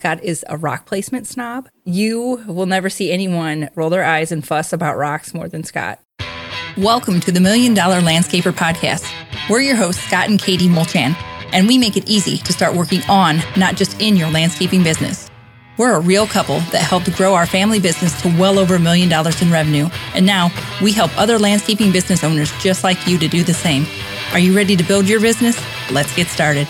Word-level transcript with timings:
Scott 0.00 0.24
is 0.24 0.46
a 0.48 0.56
rock 0.56 0.86
placement 0.86 1.26
snob. 1.26 1.68
You 1.84 2.42
will 2.46 2.64
never 2.64 2.88
see 2.88 3.12
anyone 3.12 3.68
roll 3.74 3.90
their 3.90 4.02
eyes 4.02 4.32
and 4.32 4.42
fuss 4.42 4.72
about 4.72 4.96
rocks 4.96 5.34
more 5.34 5.46
than 5.46 5.62
Scott. 5.62 6.00
Welcome 6.78 7.20
to 7.20 7.30
the 7.30 7.38
Million 7.38 7.74
Dollar 7.74 8.00
Landscaper 8.00 8.50
Podcast. 8.50 9.06
We're 9.50 9.60
your 9.60 9.76
hosts, 9.76 10.02
Scott 10.02 10.30
and 10.30 10.40
Katie 10.40 10.68
Mulchan, 10.68 11.14
and 11.52 11.68
we 11.68 11.76
make 11.76 11.98
it 11.98 12.08
easy 12.08 12.38
to 12.38 12.50
start 12.50 12.74
working 12.74 13.02
on, 13.10 13.40
not 13.58 13.76
just 13.76 14.00
in 14.00 14.16
your 14.16 14.30
landscaping 14.30 14.82
business. 14.82 15.30
We're 15.76 15.96
a 15.96 16.00
real 16.00 16.26
couple 16.26 16.60
that 16.70 16.80
helped 16.80 17.14
grow 17.14 17.34
our 17.34 17.44
family 17.44 17.78
business 17.78 18.22
to 18.22 18.28
well 18.38 18.58
over 18.58 18.76
a 18.76 18.80
million 18.80 19.10
dollars 19.10 19.42
in 19.42 19.52
revenue. 19.52 19.90
And 20.14 20.24
now 20.24 20.48
we 20.80 20.92
help 20.92 21.14
other 21.18 21.38
landscaping 21.38 21.92
business 21.92 22.24
owners 22.24 22.50
just 22.62 22.84
like 22.84 23.06
you 23.06 23.18
to 23.18 23.28
do 23.28 23.44
the 23.44 23.52
same. 23.52 23.84
Are 24.32 24.38
you 24.38 24.56
ready 24.56 24.76
to 24.76 24.82
build 24.82 25.10
your 25.10 25.20
business? 25.20 25.62
Let's 25.90 26.16
get 26.16 26.28
started. 26.28 26.66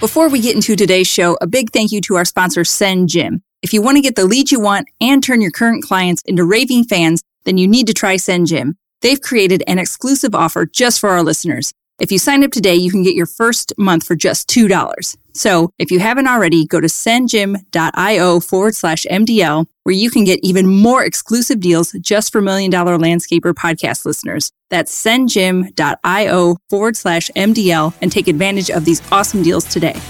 Before 0.00 0.28
we 0.28 0.40
get 0.40 0.54
into 0.54 0.76
today's 0.76 1.08
show, 1.08 1.36
a 1.40 1.48
big 1.48 1.72
thank 1.72 1.90
you 1.90 2.00
to 2.02 2.14
our 2.14 2.24
sponsor, 2.24 2.60
SendJim. 2.60 3.42
If 3.62 3.72
you 3.72 3.82
want 3.82 3.96
to 3.96 4.00
get 4.00 4.14
the 4.14 4.26
leads 4.26 4.52
you 4.52 4.60
want 4.60 4.86
and 5.00 5.20
turn 5.20 5.40
your 5.40 5.50
current 5.50 5.82
clients 5.82 6.22
into 6.22 6.44
raving 6.44 6.84
fans, 6.84 7.20
then 7.44 7.58
you 7.58 7.66
need 7.66 7.88
to 7.88 7.92
try 7.92 8.14
SendJim. 8.14 8.74
They've 9.02 9.20
created 9.20 9.64
an 9.66 9.80
exclusive 9.80 10.36
offer 10.36 10.66
just 10.66 11.00
for 11.00 11.10
our 11.10 11.24
listeners. 11.24 11.72
If 11.98 12.12
you 12.12 12.18
sign 12.18 12.44
up 12.44 12.52
today, 12.52 12.76
you 12.76 12.92
can 12.92 13.02
get 13.02 13.16
your 13.16 13.26
first 13.26 13.72
month 13.76 14.06
for 14.06 14.14
just 14.14 14.48
$2. 14.48 15.16
So 15.34 15.72
if 15.78 15.90
you 15.90 15.98
haven't 15.98 16.28
already, 16.28 16.64
go 16.64 16.80
to 16.80 16.86
sendjim.io 16.86 18.40
forward 18.40 18.74
slash 18.76 19.04
MDL, 19.10 19.66
where 19.82 19.94
you 19.94 20.08
can 20.10 20.22
get 20.22 20.38
even 20.44 20.66
more 20.66 21.04
exclusive 21.04 21.58
deals 21.58 21.92
just 22.00 22.30
for 22.30 22.40
Million 22.40 22.70
Dollar 22.70 22.98
Landscaper 22.98 23.52
podcast 23.52 24.04
listeners. 24.04 24.52
That's 24.70 24.94
sendjim.io 25.04 26.56
forward 26.70 26.96
slash 26.96 27.30
MDL 27.34 27.94
and 28.00 28.12
take 28.12 28.28
advantage 28.28 28.70
of 28.70 28.84
these 28.84 29.02
awesome 29.10 29.42
deals 29.42 29.64
today. 29.64 30.00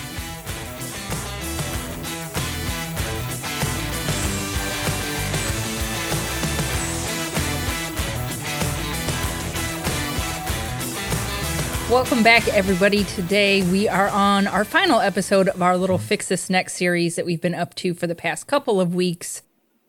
Welcome 11.90 12.22
back, 12.22 12.46
everybody. 12.48 13.04
Today 13.04 13.62
we 13.62 13.88
are 13.88 14.08
on 14.08 14.46
our 14.46 14.66
final 14.66 15.00
episode 15.00 15.48
of 15.48 15.62
our 15.62 15.78
little 15.78 15.96
Fix 15.96 16.28
This 16.28 16.50
Next 16.50 16.74
series 16.74 17.16
that 17.16 17.24
we've 17.24 17.40
been 17.40 17.54
up 17.54 17.74
to 17.76 17.94
for 17.94 18.06
the 18.06 18.14
past 18.14 18.46
couple 18.46 18.78
of 18.78 18.94
weeks. 18.94 19.40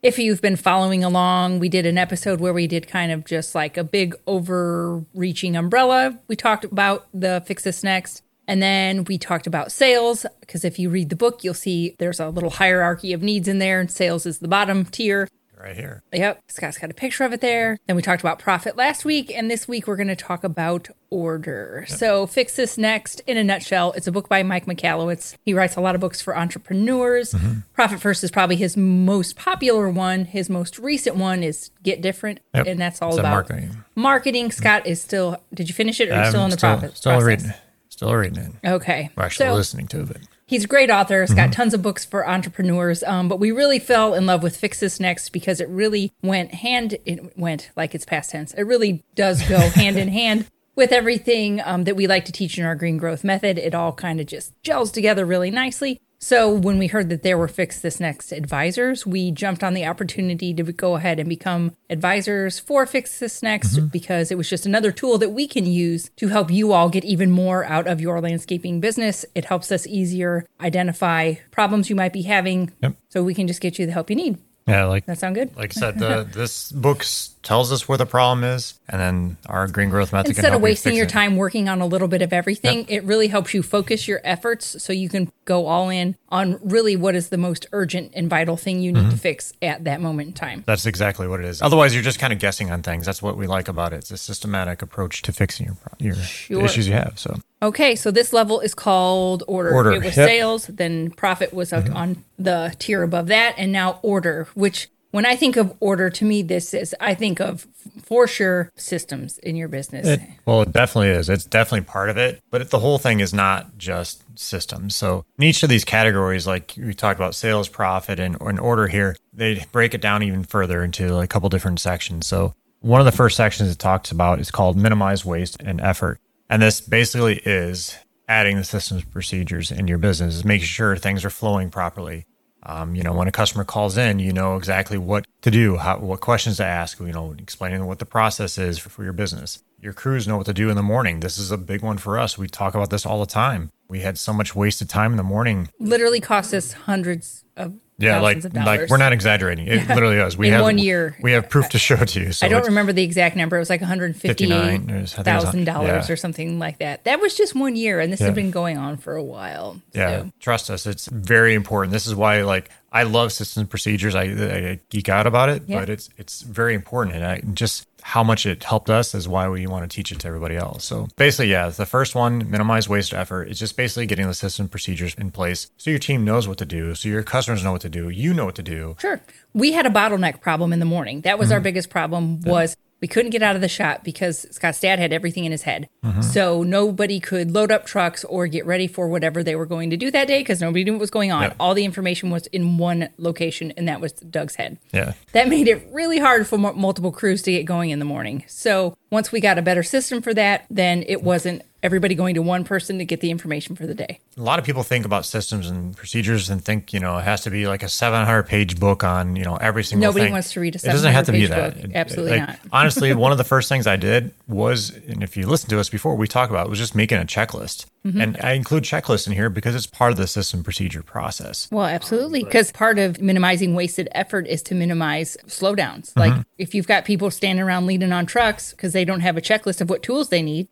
If 0.02 0.18
you've 0.18 0.40
been 0.40 0.56
following 0.56 1.04
along, 1.04 1.58
we 1.58 1.68
did 1.68 1.84
an 1.84 1.98
episode 1.98 2.40
where 2.40 2.54
we 2.54 2.66
did 2.66 2.88
kind 2.88 3.12
of 3.12 3.26
just 3.26 3.54
like 3.54 3.76
a 3.76 3.84
big 3.84 4.14
overreaching 4.26 5.56
umbrella. 5.56 6.18
We 6.26 6.36
talked 6.36 6.64
about 6.64 7.06
the 7.12 7.42
Fix 7.44 7.64
This 7.64 7.84
Next. 7.84 8.22
And 8.48 8.62
then 8.62 9.04
we 9.04 9.18
talked 9.18 9.46
about 9.46 9.70
sales, 9.70 10.24
because 10.40 10.64
if 10.64 10.78
you 10.78 10.88
read 10.88 11.10
the 11.10 11.16
book, 11.16 11.44
you'll 11.44 11.52
see 11.52 11.96
there's 11.98 12.18
a 12.18 12.30
little 12.30 12.48
hierarchy 12.48 13.12
of 13.12 13.22
needs 13.22 13.46
in 13.46 13.58
there, 13.58 13.78
and 13.78 13.90
sales 13.90 14.24
is 14.24 14.38
the 14.38 14.48
bottom 14.48 14.86
tier 14.86 15.28
right 15.62 15.76
here. 15.76 16.02
Yep. 16.12 16.42
Scott's 16.48 16.78
got 16.78 16.90
a 16.90 16.94
picture 16.94 17.24
of 17.24 17.32
it 17.32 17.40
there. 17.40 17.78
Then 17.86 17.96
we 17.96 18.02
talked 18.02 18.22
about 18.22 18.38
profit 18.38 18.76
last 18.76 19.04
week, 19.04 19.32
and 19.34 19.50
this 19.50 19.68
week 19.68 19.86
we're 19.86 19.96
going 19.96 20.08
to 20.08 20.16
talk 20.16 20.44
about 20.44 20.88
order. 21.10 21.86
Yep. 21.88 21.98
So, 21.98 22.26
Fix 22.26 22.56
This 22.56 22.78
Next 22.78 23.20
in 23.26 23.36
a 23.36 23.44
nutshell. 23.44 23.92
It's 23.92 24.06
a 24.06 24.12
book 24.12 24.28
by 24.28 24.42
Mike 24.42 24.66
Michalowicz. 24.66 25.36
He 25.44 25.54
writes 25.54 25.76
a 25.76 25.80
lot 25.80 25.94
of 25.94 26.00
books 26.00 26.20
for 26.20 26.36
entrepreneurs. 26.36 27.32
Mm-hmm. 27.32 27.60
Profit 27.72 28.00
First 28.00 28.24
is 28.24 28.30
probably 28.30 28.56
his 28.56 28.76
most 28.76 29.36
popular 29.36 29.88
one. 29.88 30.24
His 30.24 30.48
most 30.48 30.78
recent 30.78 31.16
one 31.16 31.42
is 31.42 31.70
Get 31.82 32.00
Different, 32.00 32.40
yep. 32.54 32.66
and 32.66 32.80
that's 32.80 33.02
all 33.02 33.10
it's 33.10 33.18
about 33.18 33.30
marketing. 33.30 33.84
Marketing. 33.94 34.50
Scott 34.50 34.86
is 34.86 35.00
still. 35.00 35.42
Did 35.52 35.68
you 35.68 35.74
finish 35.74 36.00
it, 36.00 36.08
or 36.08 36.14
are 36.14 36.24
you 36.24 36.30
still 36.30 36.44
in 36.44 36.50
the 36.50 36.56
still, 36.56 36.70
profit? 36.70 36.96
Still 36.96 37.12
process? 37.12 37.26
reading. 37.26 37.54
Still 37.88 38.14
reading 38.14 38.58
it. 38.62 38.68
Okay. 38.68 39.10
We're 39.16 39.24
actually 39.24 39.46
so, 39.46 39.54
listening 39.54 39.86
to 39.88 40.00
it. 40.00 40.18
He's 40.50 40.64
a 40.64 40.66
great 40.66 40.90
author. 40.90 41.20
He's 41.20 41.32
got 41.32 41.42
mm-hmm. 41.42 41.52
tons 41.52 41.74
of 41.74 41.80
books 41.80 42.04
for 42.04 42.28
entrepreneurs. 42.28 43.04
Um, 43.04 43.28
but 43.28 43.38
we 43.38 43.52
really 43.52 43.78
fell 43.78 44.14
in 44.14 44.26
love 44.26 44.42
with 44.42 44.56
Fix 44.56 44.80
This 44.80 44.98
Next 44.98 45.28
because 45.28 45.60
it 45.60 45.68
really 45.68 46.12
went 46.24 46.52
hand. 46.52 46.96
It 47.04 47.38
went 47.38 47.70
like 47.76 47.94
it's 47.94 48.04
past 48.04 48.30
tense. 48.32 48.52
It 48.54 48.64
really 48.64 49.04
does 49.14 49.48
go 49.48 49.58
hand 49.76 49.96
in 49.96 50.08
hand 50.08 50.48
with 50.74 50.90
everything 50.90 51.60
um, 51.60 51.84
that 51.84 51.94
we 51.94 52.08
like 52.08 52.24
to 52.24 52.32
teach 52.32 52.58
in 52.58 52.64
our 52.64 52.74
green 52.74 52.98
growth 52.98 53.22
method. 53.22 53.58
It 53.58 53.76
all 53.76 53.92
kind 53.92 54.18
of 54.18 54.26
just 54.26 54.52
gels 54.64 54.90
together 54.90 55.24
really 55.24 55.52
nicely. 55.52 56.00
So 56.22 56.52
when 56.52 56.78
we 56.78 56.86
heard 56.86 57.08
that 57.08 57.22
there 57.22 57.38
were 57.38 57.48
Fix 57.48 57.80
This 57.80 57.98
Next 57.98 58.30
advisors, 58.30 59.06
we 59.06 59.30
jumped 59.30 59.64
on 59.64 59.72
the 59.72 59.86
opportunity 59.86 60.52
to 60.52 60.62
go 60.64 60.96
ahead 60.96 61.18
and 61.18 61.30
become 61.30 61.74
advisors 61.88 62.58
for 62.58 62.84
Fix 62.84 63.18
This 63.18 63.42
Next 63.42 63.76
mm-hmm. 63.76 63.86
because 63.86 64.30
it 64.30 64.36
was 64.36 64.48
just 64.48 64.66
another 64.66 64.92
tool 64.92 65.16
that 65.16 65.30
we 65.30 65.48
can 65.48 65.64
use 65.64 66.10
to 66.16 66.28
help 66.28 66.50
you 66.50 66.72
all 66.72 66.90
get 66.90 67.06
even 67.06 67.30
more 67.30 67.64
out 67.64 67.86
of 67.86 68.02
your 68.02 68.20
landscaping 68.20 68.80
business. 68.80 69.24
It 69.34 69.46
helps 69.46 69.72
us 69.72 69.86
easier 69.86 70.44
identify 70.60 71.36
problems 71.50 71.88
you 71.88 71.96
might 71.96 72.12
be 72.12 72.22
having 72.22 72.70
yep. 72.82 72.96
so 73.08 73.22
we 73.22 73.32
can 73.32 73.46
just 73.46 73.62
get 73.62 73.78
you 73.78 73.86
the 73.86 73.92
help 73.92 74.10
you 74.10 74.16
need. 74.16 74.38
Yeah, 74.70 74.86
like 74.86 75.06
that 75.06 75.18
sound 75.18 75.34
good. 75.34 75.56
Like 75.56 75.76
I 75.76 75.80
said, 75.80 75.98
the, 75.98 76.28
this 76.32 76.72
book 76.72 77.04
tells 77.42 77.72
us 77.72 77.88
where 77.88 77.98
the 77.98 78.06
problem 78.06 78.44
is, 78.44 78.78
and 78.88 79.00
then 79.00 79.36
our 79.46 79.66
green 79.66 79.90
growth 79.90 80.12
method. 80.12 80.30
Instead 80.30 80.52
of 80.52 80.60
wasting 80.60 80.92
you 80.92 80.98
your 80.98 81.06
it. 81.06 81.10
time 81.10 81.36
working 81.36 81.68
on 81.68 81.80
a 81.80 81.86
little 81.86 82.08
bit 82.08 82.22
of 82.22 82.32
everything, 82.32 82.80
yep. 82.80 82.88
it 82.88 83.04
really 83.04 83.28
helps 83.28 83.54
you 83.54 83.62
focus 83.62 84.06
your 84.06 84.20
efforts 84.24 84.82
so 84.82 84.92
you 84.92 85.08
can 85.08 85.30
go 85.44 85.66
all 85.66 85.88
in 85.88 86.16
on 86.28 86.58
really 86.62 86.96
what 86.96 87.14
is 87.14 87.28
the 87.30 87.38
most 87.38 87.66
urgent 87.72 88.12
and 88.14 88.28
vital 88.28 88.56
thing 88.56 88.80
you 88.80 88.92
need 88.92 89.00
mm-hmm. 89.00 89.10
to 89.10 89.16
fix 89.16 89.52
at 89.62 89.84
that 89.84 90.00
moment 90.00 90.28
in 90.28 90.32
time. 90.32 90.62
That's 90.66 90.86
exactly 90.86 91.26
what 91.26 91.40
it 91.40 91.46
is. 91.46 91.62
Otherwise, 91.62 91.94
you're 91.94 92.02
just 92.02 92.18
kind 92.18 92.32
of 92.32 92.38
guessing 92.38 92.70
on 92.70 92.82
things. 92.82 93.06
That's 93.06 93.22
what 93.22 93.36
we 93.36 93.46
like 93.46 93.68
about 93.68 93.92
it. 93.92 93.96
It's 93.96 94.10
a 94.10 94.16
systematic 94.16 94.82
approach 94.82 95.22
to 95.22 95.32
fixing 95.32 95.66
your 95.66 95.76
your 95.98 96.14
sure. 96.14 96.64
issues 96.64 96.86
you 96.86 96.94
have. 96.94 97.18
So 97.18 97.40
Okay, 97.62 97.94
so 97.94 98.10
this 98.10 98.32
level 98.32 98.60
is 98.60 98.74
called 98.74 99.42
order. 99.46 99.70
Order. 99.70 99.92
It 99.92 100.04
was 100.04 100.16
yep. 100.16 100.28
sales, 100.28 100.66
then 100.66 101.10
profit 101.10 101.52
was 101.52 101.70
mm-hmm. 101.72 101.94
on 101.94 102.24
the 102.38 102.74
tier 102.78 103.02
above 103.02 103.26
that, 103.26 103.54
and 103.58 103.70
now 103.70 104.00
order, 104.02 104.48
which 104.54 104.88
when 105.10 105.26
I 105.26 105.34
think 105.36 105.56
of 105.56 105.74
order, 105.80 106.08
to 106.08 106.24
me, 106.24 106.42
this 106.42 106.72
is, 106.72 106.94
I 107.00 107.14
think 107.14 107.40
of 107.40 107.66
for 108.02 108.28
sure 108.28 108.70
systems 108.76 109.38
in 109.38 109.56
your 109.56 109.68
business. 109.68 110.06
It, 110.06 110.20
well, 110.46 110.62
it 110.62 110.72
definitely 110.72 111.08
is. 111.08 111.28
It's 111.28 111.44
definitely 111.44 111.84
part 111.86 112.10
of 112.10 112.16
it, 112.16 112.40
but 112.50 112.60
it, 112.60 112.70
the 112.70 112.78
whole 112.78 112.98
thing 112.98 113.20
is 113.20 113.34
not 113.34 113.76
just 113.76 114.22
systems. 114.38 114.94
So, 114.94 115.24
in 115.36 115.44
each 115.44 115.62
of 115.62 115.68
these 115.68 115.84
categories, 115.84 116.46
like 116.46 116.74
we 116.78 116.94
talked 116.94 117.18
about 117.18 117.34
sales, 117.34 117.68
profit, 117.68 118.20
and, 118.20 118.40
and 118.40 118.60
order 118.60 118.86
here, 118.86 119.16
they 119.32 119.64
break 119.72 119.94
it 119.94 120.00
down 120.00 120.22
even 120.22 120.44
further 120.44 120.82
into 120.82 121.18
a 121.18 121.26
couple 121.26 121.48
different 121.48 121.80
sections. 121.80 122.26
So, 122.26 122.54
one 122.80 123.00
of 123.00 123.04
the 123.04 123.12
first 123.12 123.36
sections 123.36 123.70
it 123.70 123.78
talks 123.78 124.10
about 124.12 124.38
is 124.38 124.50
called 124.50 124.76
minimize 124.76 125.24
waste 125.24 125.60
and 125.60 125.80
effort. 125.80 126.20
And 126.50 126.60
this 126.60 126.80
basically 126.80 127.36
is 127.44 127.96
adding 128.28 128.56
the 128.56 128.64
systems 128.64 129.04
procedures 129.04 129.70
in 129.70 129.86
your 129.86 129.98
business, 129.98 130.44
making 130.44 130.66
sure 130.66 130.96
things 130.96 131.24
are 131.24 131.30
flowing 131.30 131.70
properly. 131.70 132.26
Um, 132.64 132.96
you 132.96 133.04
know, 133.04 133.12
when 133.12 133.28
a 133.28 133.32
customer 133.32 133.64
calls 133.64 133.96
in, 133.96 134.18
you 134.18 134.32
know 134.32 134.56
exactly 134.56 134.98
what 134.98 135.24
to 135.42 135.50
do, 135.50 135.76
how, 135.76 135.98
what 135.98 136.20
questions 136.20 136.56
to 136.56 136.64
ask, 136.64 136.98
you 136.98 137.12
know, 137.12 137.34
explaining 137.38 137.86
what 137.86 138.00
the 138.00 138.04
process 138.04 138.58
is 138.58 138.78
for, 138.78 138.90
for 138.90 139.04
your 139.04 139.12
business. 139.12 139.62
Your 139.80 139.92
crews 139.92 140.26
know 140.26 140.36
what 140.36 140.46
to 140.46 140.52
do 140.52 140.68
in 140.68 140.76
the 140.76 140.82
morning. 140.82 141.20
This 141.20 141.38
is 141.38 141.52
a 141.52 141.56
big 141.56 141.82
one 141.82 141.98
for 141.98 142.18
us. 142.18 142.36
We 142.36 142.48
talk 142.48 142.74
about 142.74 142.90
this 142.90 143.06
all 143.06 143.20
the 143.20 143.26
time. 143.26 143.70
We 143.88 144.00
had 144.00 144.18
so 144.18 144.32
much 144.32 144.54
wasted 144.54 144.90
time 144.90 145.12
in 145.12 145.16
the 145.16 145.22
morning. 145.22 145.68
Literally 145.78 146.20
cost 146.20 146.52
us 146.52 146.72
hundreds 146.72 147.44
of 147.56 147.74
yeah, 148.00 148.20
like 148.20 148.42
like 148.54 148.88
we're 148.88 148.96
not 148.96 149.12
exaggerating. 149.12 149.66
It 149.66 149.82
yeah. 149.86 149.94
literally 149.94 150.16
does. 150.16 150.36
We 150.36 150.48
in 150.48 150.54
have 150.54 150.62
one 150.62 150.78
year. 150.78 151.16
We 151.22 151.32
have 151.32 151.48
proof 151.48 151.68
to 151.70 151.78
show 151.78 151.96
to 151.96 152.20
you. 152.20 152.32
So 152.32 152.46
I 152.46 152.48
don't 152.48 152.66
remember 152.66 152.92
the 152.92 153.02
exact 153.02 153.36
number. 153.36 153.56
It 153.56 153.60
was 153.60 153.70
like 153.70 153.80
one 153.80 153.88
hundred 153.88 154.16
fifty 154.16 154.48
thousand 154.48 155.64
dollars 155.64 156.10
or 156.10 156.16
something 156.16 156.58
like 156.58 156.78
that. 156.78 157.04
That 157.04 157.20
was 157.20 157.36
just 157.36 157.54
one 157.54 157.76
year, 157.76 158.00
and 158.00 158.12
this 158.12 158.20
yeah. 158.20 158.26
has 158.26 158.34
been 158.34 158.50
going 158.50 158.78
on 158.78 158.96
for 158.96 159.14
a 159.14 159.22
while. 159.22 159.80
So. 159.94 160.00
Yeah, 160.00 160.24
trust 160.40 160.70
us. 160.70 160.86
It's 160.86 161.06
very 161.06 161.54
important. 161.54 161.92
This 161.92 162.06
is 162.06 162.14
why, 162.14 162.42
like, 162.42 162.70
I 162.92 163.04
love 163.04 163.32
systems 163.32 163.68
procedures. 163.68 164.14
I, 164.14 164.22
I 164.22 164.80
geek 164.88 165.08
out 165.08 165.26
about 165.26 165.48
it, 165.48 165.62
yeah. 165.66 165.80
but 165.80 165.88
it's 165.90 166.10
it's 166.16 166.42
very 166.42 166.74
important, 166.74 167.16
and 167.16 167.24
I 167.24 167.40
just 167.54 167.86
how 168.02 168.22
much 168.22 168.46
it 168.46 168.64
helped 168.64 168.90
us 168.90 169.14
is 169.14 169.28
why 169.28 169.48
we 169.48 169.66
want 169.66 169.88
to 169.88 169.94
teach 169.94 170.12
it 170.12 170.20
to 170.20 170.28
everybody 170.28 170.56
else. 170.56 170.84
So 170.84 171.08
basically, 171.16 171.50
yeah, 171.50 171.68
the 171.68 171.86
first 171.86 172.14
one, 172.14 172.50
minimize 172.50 172.88
waste 172.88 173.14
effort, 173.14 173.44
is 173.44 173.58
just 173.58 173.76
basically 173.76 174.06
getting 174.06 174.26
the 174.26 174.34
system 174.34 174.68
procedures 174.68 175.14
in 175.14 175.30
place 175.30 175.70
so 175.76 175.90
your 175.90 175.98
team 175.98 176.24
knows 176.24 176.48
what 176.48 176.58
to 176.58 176.64
do, 176.64 176.94
so 176.94 177.08
your 177.08 177.22
customers 177.22 177.64
know 177.64 177.72
what 177.72 177.82
to 177.82 177.88
do, 177.88 178.08
you 178.08 178.34
know 178.34 178.44
what 178.44 178.54
to 178.56 178.62
do. 178.62 178.96
Sure. 178.98 179.20
We 179.52 179.72
had 179.72 179.86
a 179.86 179.90
bottleneck 179.90 180.40
problem 180.40 180.72
in 180.72 180.78
the 180.78 180.84
morning. 180.84 181.22
That 181.22 181.38
was 181.38 181.48
mm-hmm. 181.48 181.54
our 181.54 181.60
biggest 181.60 181.90
problem 181.90 182.40
was 182.42 182.70
yeah 182.70 182.84
we 183.00 183.08
couldn't 183.08 183.30
get 183.30 183.42
out 183.42 183.54
of 183.54 183.62
the 183.62 183.68
shop 183.68 184.04
because 184.04 184.46
Scott's 184.50 184.80
dad 184.80 184.98
had 184.98 185.12
everything 185.12 185.44
in 185.44 185.52
his 185.52 185.62
head. 185.62 185.88
Mm-hmm. 186.04 186.20
So 186.20 186.62
nobody 186.62 187.18
could 187.18 187.50
load 187.50 187.72
up 187.72 187.86
trucks 187.86 188.24
or 188.24 188.46
get 188.46 188.66
ready 188.66 188.86
for 188.86 189.08
whatever 189.08 189.42
they 189.42 189.56
were 189.56 189.66
going 189.66 189.90
to 189.90 189.96
do 189.96 190.10
that 190.10 190.28
day 190.28 190.40
because 190.40 190.60
nobody 190.60 190.84
knew 190.84 190.92
what 190.92 191.00
was 191.00 191.10
going 191.10 191.32
on. 191.32 191.54
All 191.58 191.74
the 191.74 191.84
information 191.84 192.30
was 192.30 192.46
in 192.48 192.76
one 192.76 193.08
location, 193.16 193.72
and 193.76 193.88
that 193.88 194.00
was 194.00 194.12
Doug's 194.12 194.56
head. 194.56 194.78
Yeah. 194.92 195.14
That 195.32 195.48
made 195.48 195.66
it 195.66 195.88
really 195.90 196.18
hard 196.18 196.46
for 196.46 196.58
multiple 196.58 197.10
crews 197.10 197.42
to 197.42 197.52
get 197.52 197.64
going 197.64 197.89
in 197.90 197.98
the 197.98 198.04
morning. 198.04 198.44
So 198.46 198.96
once 199.10 199.32
we 199.32 199.40
got 199.40 199.58
a 199.58 199.62
better 199.62 199.82
system 199.82 200.22
for 200.22 200.32
that, 200.34 200.66
then 200.70 201.04
it 201.06 201.22
wasn't 201.22 201.62
everybody 201.82 202.14
going 202.14 202.34
to 202.34 202.42
one 202.42 202.64
person 202.64 202.98
to 202.98 203.04
get 203.04 203.20
the 203.20 203.30
information 203.30 203.74
for 203.74 203.86
the 203.86 203.94
day. 203.94 204.20
A 204.36 204.42
lot 204.42 204.58
of 204.58 204.64
people 204.64 204.82
think 204.82 205.04
about 205.04 205.24
systems 205.24 205.68
and 205.68 205.96
procedures 205.96 206.50
and 206.50 206.62
think, 206.62 206.92
you 206.92 207.00
know, 207.00 207.16
it 207.18 207.22
has 207.22 207.42
to 207.42 207.50
be 207.50 207.66
like 207.66 207.82
a 207.82 207.88
700 207.88 208.42
page 208.44 208.78
book 208.78 209.02
on, 209.02 209.36
you 209.36 209.44
know, 209.44 209.56
every 209.56 209.82
single 209.84 210.08
Nobody 210.08 210.26
thing. 210.26 210.32
wants 210.32 210.52
to 210.52 210.60
read 210.60 210.76
a 210.76 210.78
700 210.78 210.92
It 210.92 210.96
doesn't 210.96 211.12
have 211.14 211.26
to 211.26 211.32
be 211.32 211.46
that. 211.46 211.76
It, 211.76 211.92
Absolutely 211.94 212.38
like, 212.38 212.48
not. 212.48 212.58
honestly, 212.72 213.14
one 213.20 213.32
of 213.32 213.38
the 213.38 213.44
first 213.44 213.68
things 213.68 213.86
I 213.86 213.96
did 213.96 214.34
was, 214.46 214.90
and 214.90 215.22
if 215.22 215.36
you 215.36 215.46
listen 215.46 215.70
to 215.70 215.80
us 215.80 215.88
before, 215.88 216.14
we 216.16 216.28
talk 216.28 216.50
about 216.50 216.66
it, 216.66 216.70
was 216.70 216.78
just 216.78 216.94
making 216.94 217.18
a 217.18 217.24
checklist. 217.24 217.86
And 218.02 218.38
I 218.42 218.52
include 218.52 218.84
checklists 218.84 219.26
in 219.26 219.34
here 219.34 219.50
because 219.50 219.74
it's 219.74 219.86
part 219.86 220.10
of 220.10 220.16
the 220.16 220.26
system 220.26 220.64
procedure 220.64 221.02
process. 221.02 221.68
Well, 221.70 221.84
absolutely. 221.84 222.42
Because 222.42 222.72
part 222.72 222.98
of 222.98 223.20
minimizing 223.20 223.74
wasted 223.74 224.08
effort 224.12 224.46
is 224.46 224.62
to 224.64 224.74
minimize 224.74 225.36
slowdowns. 225.46 226.12
Mm-hmm. 226.12 226.20
Like 226.20 226.46
if 226.56 226.74
you've 226.74 226.86
got 226.86 227.04
people 227.04 227.30
standing 227.30 227.62
around 227.62 227.84
leaning 227.86 228.10
on 228.10 228.24
trucks 228.24 228.70
because 228.70 228.94
they 228.94 228.99
don't 229.04 229.20
have 229.20 229.36
a 229.36 229.40
checklist 229.40 229.80
of 229.80 229.90
what 229.90 230.02
tools 230.02 230.28
they 230.28 230.42
need, 230.42 230.68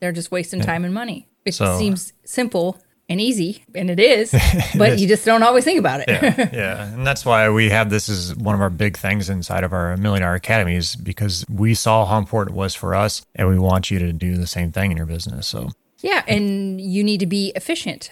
they're 0.00 0.12
just 0.12 0.30
wasting 0.30 0.60
time 0.60 0.84
and 0.84 0.94
money. 0.94 1.26
It 1.44 1.50
Mm-hmm. 1.50 1.64
So- 1.64 1.78
seems 1.78 2.12
simple 2.24 2.78
and 3.08 3.20
easy, 3.20 3.64
and 3.74 3.90
it 3.90 3.98
is, 3.98 4.30
but 4.78 4.98
you 5.00 5.08
just 5.08 5.24
don't 5.24 5.42
always 5.42 5.64
think 5.64 5.80
about 5.80 6.00
it. 6.00 6.08
yeah, 6.08 6.50
yeah, 6.52 6.92
and 6.94 7.04
that's 7.04 7.24
why 7.26 7.48
we 7.50 7.68
have 7.70 7.90
this 7.90 8.08
as 8.08 8.36
one 8.36 8.54
of 8.54 8.60
our 8.60 8.70
big 8.70 8.96
things 8.96 9.28
inside 9.28 9.64
of 9.64 9.72
our 9.72 9.96
Million 9.96 10.22
Dollar 10.22 10.36
Academies 10.36 10.94
because 10.94 11.44
we 11.50 11.74
saw 11.74 12.04
how 12.06 12.18
important 12.18 12.54
it 12.54 12.58
was 12.58 12.74
for 12.76 12.94
us, 12.94 13.22
and 13.34 13.48
we 13.48 13.58
want 13.58 13.90
you 13.90 13.98
to 13.98 14.12
do 14.12 14.36
the 14.36 14.46
same 14.46 14.70
thing 14.70 14.92
in 14.92 14.96
your 14.96 15.06
business. 15.06 15.48
So 15.48 15.70
Yeah, 16.02 16.22
and 16.28 16.80
you 16.80 17.02
need 17.02 17.18
to 17.20 17.26
be 17.26 17.52
efficient. 17.56 18.10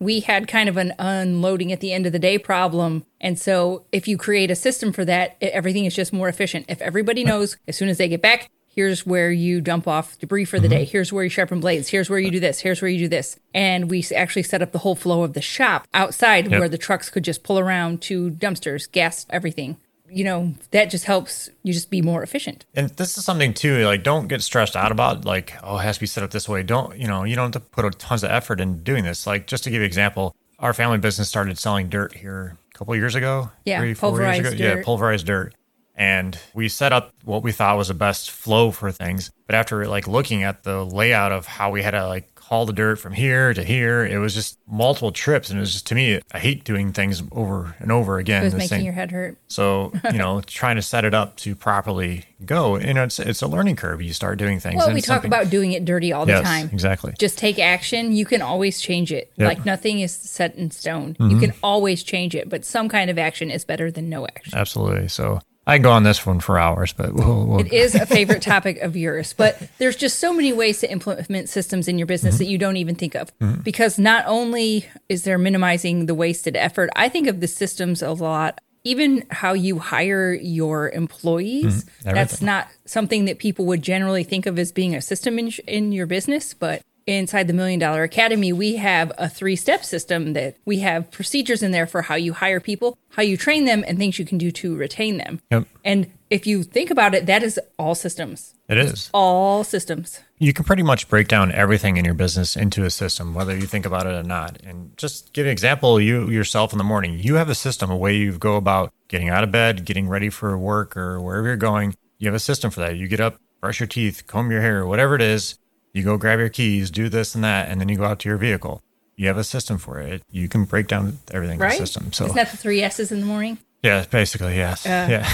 We 0.00 0.18
had 0.20 0.48
kind 0.48 0.68
of 0.68 0.76
an 0.76 0.92
unloading 0.98 1.70
at 1.70 1.78
the 1.78 1.92
end 1.92 2.06
of 2.06 2.12
the 2.12 2.18
day 2.18 2.36
problem. 2.36 3.04
And 3.20 3.38
so 3.38 3.84
if 3.92 4.08
you 4.08 4.16
create 4.18 4.50
a 4.50 4.56
system 4.56 4.92
for 4.92 5.04
that, 5.04 5.36
everything 5.40 5.84
is 5.84 5.94
just 5.94 6.12
more 6.12 6.28
efficient. 6.28 6.64
If 6.68 6.82
everybody 6.82 7.22
knows 7.30 7.56
as 7.68 7.76
soon 7.76 7.88
as 7.88 7.98
they 7.98 8.08
get 8.08 8.20
back, 8.22 8.50
here's 8.74 9.06
where 9.06 9.30
you 9.30 9.60
dump 9.60 9.86
off 9.86 10.18
debris 10.18 10.44
for 10.44 10.58
the 10.58 10.66
mm-hmm. 10.66 10.78
day, 10.78 10.84
here's 10.84 11.12
where 11.12 11.24
you 11.24 11.30
sharpen 11.30 11.60
blades, 11.60 11.88
here's 11.88 12.08
where 12.08 12.18
you 12.18 12.30
do 12.30 12.40
this, 12.40 12.60
here's 12.60 12.80
where 12.80 12.90
you 12.90 12.98
do 12.98 13.08
this. 13.08 13.38
And 13.54 13.90
we 13.90 14.04
actually 14.14 14.42
set 14.42 14.62
up 14.62 14.72
the 14.72 14.78
whole 14.78 14.94
flow 14.94 15.22
of 15.22 15.34
the 15.34 15.42
shop 15.42 15.86
outside 15.94 16.50
Yep. 16.50 16.58
where 16.58 16.68
the 16.68 16.78
trucks 16.78 17.10
could 17.10 17.24
just 17.24 17.42
pull 17.42 17.58
around 17.58 18.02
to 18.02 18.30
dumpsters, 18.30 18.90
gas, 18.90 19.26
everything. 19.30 19.76
You 20.08 20.24
know, 20.24 20.54
that 20.72 20.90
just 20.90 21.06
helps 21.06 21.48
you 21.62 21.72
just 21.72 21.88
be 21.88 22.02
more 22.02 22.22
efficient. 22.22 22.66
And 22.74 22.90
this 22.90 23.16
is 23.16 23.24
something 23.24 23.54
too, 23.54 23.84
like 23.86 24.02
don't 24.02 24.28
get 24.28 24.42
stressed 24.42 24.76
out 24.76 24.92
about 24.92 25.24
like, 25.24 25.54
oh, 25.62 25.78
it 25.78 25.82
has 25.82 25.96
to 25.96 26.00
be 26.00 26.06
set 26.06 26.22
up 26.22 26.30
this 26.30 26.48
way. 26.48 26.62
Don't, 26.62 26.98
you 26.98 27.06
know, 27.06 27.24
you 27.24 27.34
don't 27.34 27.54
have 27.54 27.62
to 27.62 27.70
put 27.70 27.84
a 27.84 27.90
tons 27.90 28.22
of 28.22 28.30
effort 28.30 28.60
in 28.60 28.82
doing 28.82 29.04
this. 29.04 29.26
Like 29.26 29.46
just 29.46 29.64
to 29.64 29.70
give 29.70 29.76
you 29.76 29.84
an 29.84 29.86
example, 29.86 30.34
our 30.58 30.74
family 30.74 30.98
business 30.98 31.28
started 31.28 31.58
selling 31.58 31.88
dirt 31.88 32.14
here 32.14 32.56
a 32.74 32.78
couple 32.78 32.94
years 32.94 33.14
ago. 33.14 33.50
Yeah, 33.64 33.80
three, 33.80 33.94
four 33.94 34.10
years 34.10 34.38
pulverized 34.40 34.54
ago. 34.54 34.64
Yeah, 34.64 34.82
pulverized 34.84 35.26
dirt. 35.26 35.54
And 36.02 36.36
we 36.52 36.68
set 36.68 36.92
up 36.92 37.12
what 37.22 37.44
we 37.44 37.52
thought 37.52 37.76
was 37.76 37.86
the 37.86 37.94
best 37.94 38.28
flow 38.28 38.72
for 38.72 38.90
things. 38.90 39.30
But 39.46 39.54
after 39.54 39.86
like 39.86 40.08
looking 40.08 40.42
at 40.42 40.64
the 40.64 40.84
layout 40.84 41.30
of 41.30 41.46
how 41.46 41.70
we 41.70 41.80
had 41.80 41.92
to 41.92 42.08
like 42.08 42.36
haul 42.40 42.66
the 42.66 42.72
dirt 42.72 42.96
from 42.96 43.12
here 43.12 43.54
to 43.54 43.62
here, 43.62 44.04
it 44.04 44.18
was 44.18 44.34
just 44.34 44.58
multiple 44.66 45.12
trips. 45.12 45.48
And 45.48 45.58
it 45.58 45.60
was 45.60 45.72
just 45.72 45.86
to 45.86 45.94
me, 45.94 46.20
I 46.32 46.40
hate 46.40 46.64
doing 46.64 46.92
things 46.92 47.22
over 47.30 47.76
and 47.78 47.92
over 47.92 48.18
again. 48.18 48.42
It 48.42 48.46
was 48.46 48.54
making 48.54 48.84
your 48.84 48.94
head 48.94 49.12
hurt. 49.12 49.38
so, 49.46 49.92
you 50.12 50.18
know, 50.18 50.40
trying 50.40 50.74
to 50.74 50.82
set 50.82 51.04
it 51.04 51.14
up 51.14 51.36
to 51.36 51.54
properly 51.54 52.24
go, 52.44 52.74
and 52.74 52.98
it's 52.98 53.20
it's 53.20 53.40
a 53.40 53.46
learning 53.46 53.76
curve. 53.76 54.02
You 54.02 54.12
start 54.12 54.38
doing 54.38 54.58
things. 54.58 54.78
Well, 54.78 54.92
we 54.92 55.02
talk 55.02 55.22
something- 55.22 55.28
about 55.30 55.50
doing 55.50 55.70
it 55.70 55.84
dirty 55.84 56.12
all 56.12 56.26
the 56.26 56.32
yes, 56.32 56.42
time. 56.42 56.68
exactly. 56.72 57.14
just 57.16 57.38
take 57.38 57.60
action. 57.60 58.10
You 58.10 58.26
can 58.26 58.42
always 58.42 58.80
change 58.80 59.12
it. 59.12 59.30
Yep. 59.36 59.48
Mm-hmm. 59.48 59.58
Like 59.58 59.64
nothing 59.64 60.00
is 60.00 60.12
set 60.12 60.56
in 60.56 60.72
stone. 60.72 61.16
You 61.20 61.38
can 61.38 61.54
always 61.62 62.02
change 62.02 62.34
it, 62.34 62.48
but 62.48 62.64
some 62.64 62.88
kind 62.88 63.08
of 63.08 63.18
action 63.18 63.52
is 63.52 63.64
better 63.64 63.88
than 63.92 64.08
no 64.08 64.26
action. 64.26 64.58
Absolutely. 64.58 65.06
So 65.06 65.40
I 65.72 65.76
can 65.76 65.82
go 65.82 65.90
on 65.92 66.02
this 66.02 66.24
one 66.26 66.40
for 66.40 66.58
hours, 66.58 66.92
but 66.92 67.14
we'll, 67.14 67.46
we'll 67.46 67.60
It 67.60 67.72
is 67.72 67.94
a 67.94 68.06
favorite 68.06 68.42
topic 68.42 68.78
of 68.78 68.96
yours, 68.96 69.32
but 69.32 69.60
there's 69.78 69.96
just 69.96 70.18
so 70.18 70.32
many 70.32 70.52
ways 70.52 70.80
to 70.80 70.90
implement 70.90 71.48
systems 71.48 71.88
in 71.88 71.98
your 71.98 72.06
business 72.06 72.34
Mm-hmm. 72.34 72.44
that 72.44 72.50
you 72.50 72.58
don't 72.58 72.76
even 72.76 72.94
think 72.94 73.14
of. 73.14 73.32
Because 73.62 73.98
not 73.98 74.24
only 74.26 74.86
is 75.08 75.24
there 75.24 75.38
minimizing 75.38 76.06
the 76.06 76.14
wasted 76.14 76.56
effort, 76.56 76.90
I 76.94 77.08
think 77.08 77.26
of 77.26 77.40
the 77.40 77.48
systems 77.48 78.02
a 78.02 78.10
lot. 78.12 78.60
Even 78.84 79.24
how 79.30 79.52
you 79.52 79.78
hire 79.78 80.32
your 80.32 80.90
employees, 80.90 81.84
that's 81.84 81.94
Mm-hmm. 82.04 82.16
Everything. 82.18 82.46
not 82.46 82.68
something 82.84 83.24
that 83.26 83.38
people 83.38 83.64
would 83.66 83.80
generally 83.82 84.24
think 84.24 84.46
of 84.46 84.58
as 84.58 84.72
being 84.72 84.94
a 84.96 85.00
system 85.00 85.38
in, 85.38 85.52
in 85.68 85.92
your 85.92 86.06
business. 86.06 86.52
But 86.52 86.82
inside 87.06 87.46
the 87.46 87.52
Million 87.52 87.80
Dollar 87.80 88.02
Academy, 88.02 88.52
we 88.52 88.76
have 88.76 89.12
a 89.18 89.28
three 89.28 89.56
step 89.56 89.84
system 89.84 90.32
that 90.34 90.56
we 90.64 90.80
have 90.80 91.10
procedures 91.10 91.62
in 91.62 91.70
there 91.70 91.86
for 91.86 92.02
how 92.02 92.14
you 92.14 92.32
hire 92.32 92.60
people, 92.60 92.98
how 93.10 93.22
you 93.22 93.36
train 93.36 93.64
them, 93.64 93.84
and 93.86 93.98
things 93.98 94.18
you 94.18 94.24
can 94.24 94.38
do 94.38 94.50
to 94.50 94.76
retain 94.76 95.18
them. 95.18 95.40
Yep. 95.50 95.66
And 95.84 96.12
if 96.30 96.46
you 96.46 96.62
think 96.62 96.90
about 96.90 97.14
it, 97.14 97.26
that 97.26 97.42
is 97.42 97.60
all 97.78 97.94
systems. 97.94 98.54
it 98.68 98.78
is. 98.78 99.10
All 99.12 99.64
systems. 99.64 100.20
You 100.38 100.52
can 100.52 100.64
pretty 100.64 100.82
much 100.82 101.08
break 101.08 101.28
down 101.28 101.52
everything 101.52 101.98
in 101.98 102.04
your 102.04 102.14
business 102.14 102.56
into 102.56 102.84
a 102.84 102.90
system, 102.90 103.34
whether 103.34 103.54
you 103.54 103.66
think 103.66 103.84
about 103.84 104.06
it 104.06 104.14
or 104.14 104.22
not. 104.22 104.60
And 104.62 104.96
just 104.96 105.32
give 105.32 105.46
an 105.46 105.52
example, 105.52 106.00
you 106.00 106.28
yourself 106.30 106.72
in 106.72 106.78
the 106.78 106.84
morning, 106.84 107.18
you 107.18 107.34
have 107.34 107.48
a 107.48 107.54
system, 107.54 107.90
a 107.90 107.96
way 107.96 108.16
you 108.16 108.32
go 108.38 108.56
about 108.56 108.92
getting 109.08 109.28
out 109.28 109.44
of 109.44 109.52
bed, 109.52 109.84
getting 109.84 110.08
ready 110.08 110.30
for 110.30 110.56
work 110.56 110.96
or 110.96 111.20
wherever 111.20 111.48
you're 111.48 111.56
going. 111.56 111.94
You 112.18 112.28
have 112.28 112.34
a 112.34 112.40
system 112.40 112.70
for 112.70 112.80
that. 112.80 112.96
You 112.96 113.08
get 113.08 113.20
up, 113.20 113.36
brush 113.60 113.78
your 113.80 113.86
teeth, 113.86 114.26
comb 114.26 114.50
your 114.50 114.62
hair, 114.62 114.86
whatever 114.86 115.14
it 115.14 115.22
is. 115.22 115.58
You 115.94 116.02
go 116.04 116.16
grab 116.16 116.38
your 116.38 116.48
keys, 116.48 116.90
do 116.90 117.08
this 117.08 117.34
and 117.34 117.44
that, 117.44 117.68
and 117.68 117.80
then 117.80 117.88
you 117.88 117.96
go 117.96 118.04
out 118.04 118.18
to 118.20 118.28
your 118.28 118.38
vehicle. 118.38 118.82
You 119.16 119.28
have 119.28 119.36
a 119.36 119.44
system 119.44 119.76
for 119.78 120.00
it. 120.00 120.22
You 120.30 120.48
can 120.48 120.64
break 120.64 120.88
down 120.88 121.18
everything 121.30 121.60
in 121.60 121.68
the 121.68 121.70
system. 121.74 122.12
So 122.12 122.24
Isn't 122.24 122.36
that 122.36 122.50
the 122.50 122.56
three 122.56 122.82
S's 122.82 123.12
in 123.12 123.20
the 123.20 123.26
morning? 123.26 123.58
yeah, 123.82 124.04
basically, 124.10 124.54
yes. 124.56 124.86
Uh, 124.86 125.06
yeah. 125.10 125.28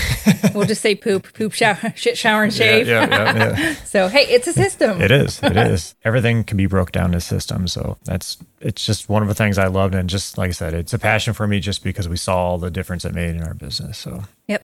We'll 0.55 0.67
just 0.67 0.81
say 0.81 0.95
poop, 0.95 1.33
poop, 1.35 1.53
shower, 1.53 1.93
shit, 1.95 2.17
shower, 2.17 2.43
and 2.45 2.53
yeah, 2.53 2.57
shave. 2.59 2.89
yeah, 2.89 3.07
yeah, 3.09 3.37
yeah. 3.59 3.75
So, 3.85 4.09
hey, 4.09 4.23
it's 4.27 4.49
a 4.49 4.53
system. 4.53 5.01
It 5.01 5.11
is. 5.11 5.41
It 5.43 5.57
is. 5.57 5.95
Everything 6.05 6.43
can 6.43 6.57
be 6.57 6.67
broke 6.67 6.91
down 6.91 7.13
to 7.13 7.21
systems. 7.21 7.73
So 7.73 7.99
that's 8.05 8.39
it's 8.61 8.85
just 8.85 9.09
one 9.09 9.23
of 9.23 9.29
the 9.29 9.35
things 9.35 9.59
I 9.59 9.67
loved, 9.67 9.95
and 9.95 10.09
just 10.09 10.39
like 10.39 10.49
I 10.49 10.53
said, 10.53 10.73
it's 10.75 10.93
a 10.95 10.99
passion 10.99 11.35
for 11.35 11.47
me 11.47 11.61
just 11.61 11.85
because 11.85 12.09
we 12.09 12.17
saw 12.17 12.37
all 12.37 12.59
the 12.59 12.71
difference 12.71 13.05
it 13.05 13.15
made 13.15 13.37
in 13.37 13.43
our 13.43 13.55
business. 13.55 13.99
So 13.99 14.25
Yep. 14.49 14.63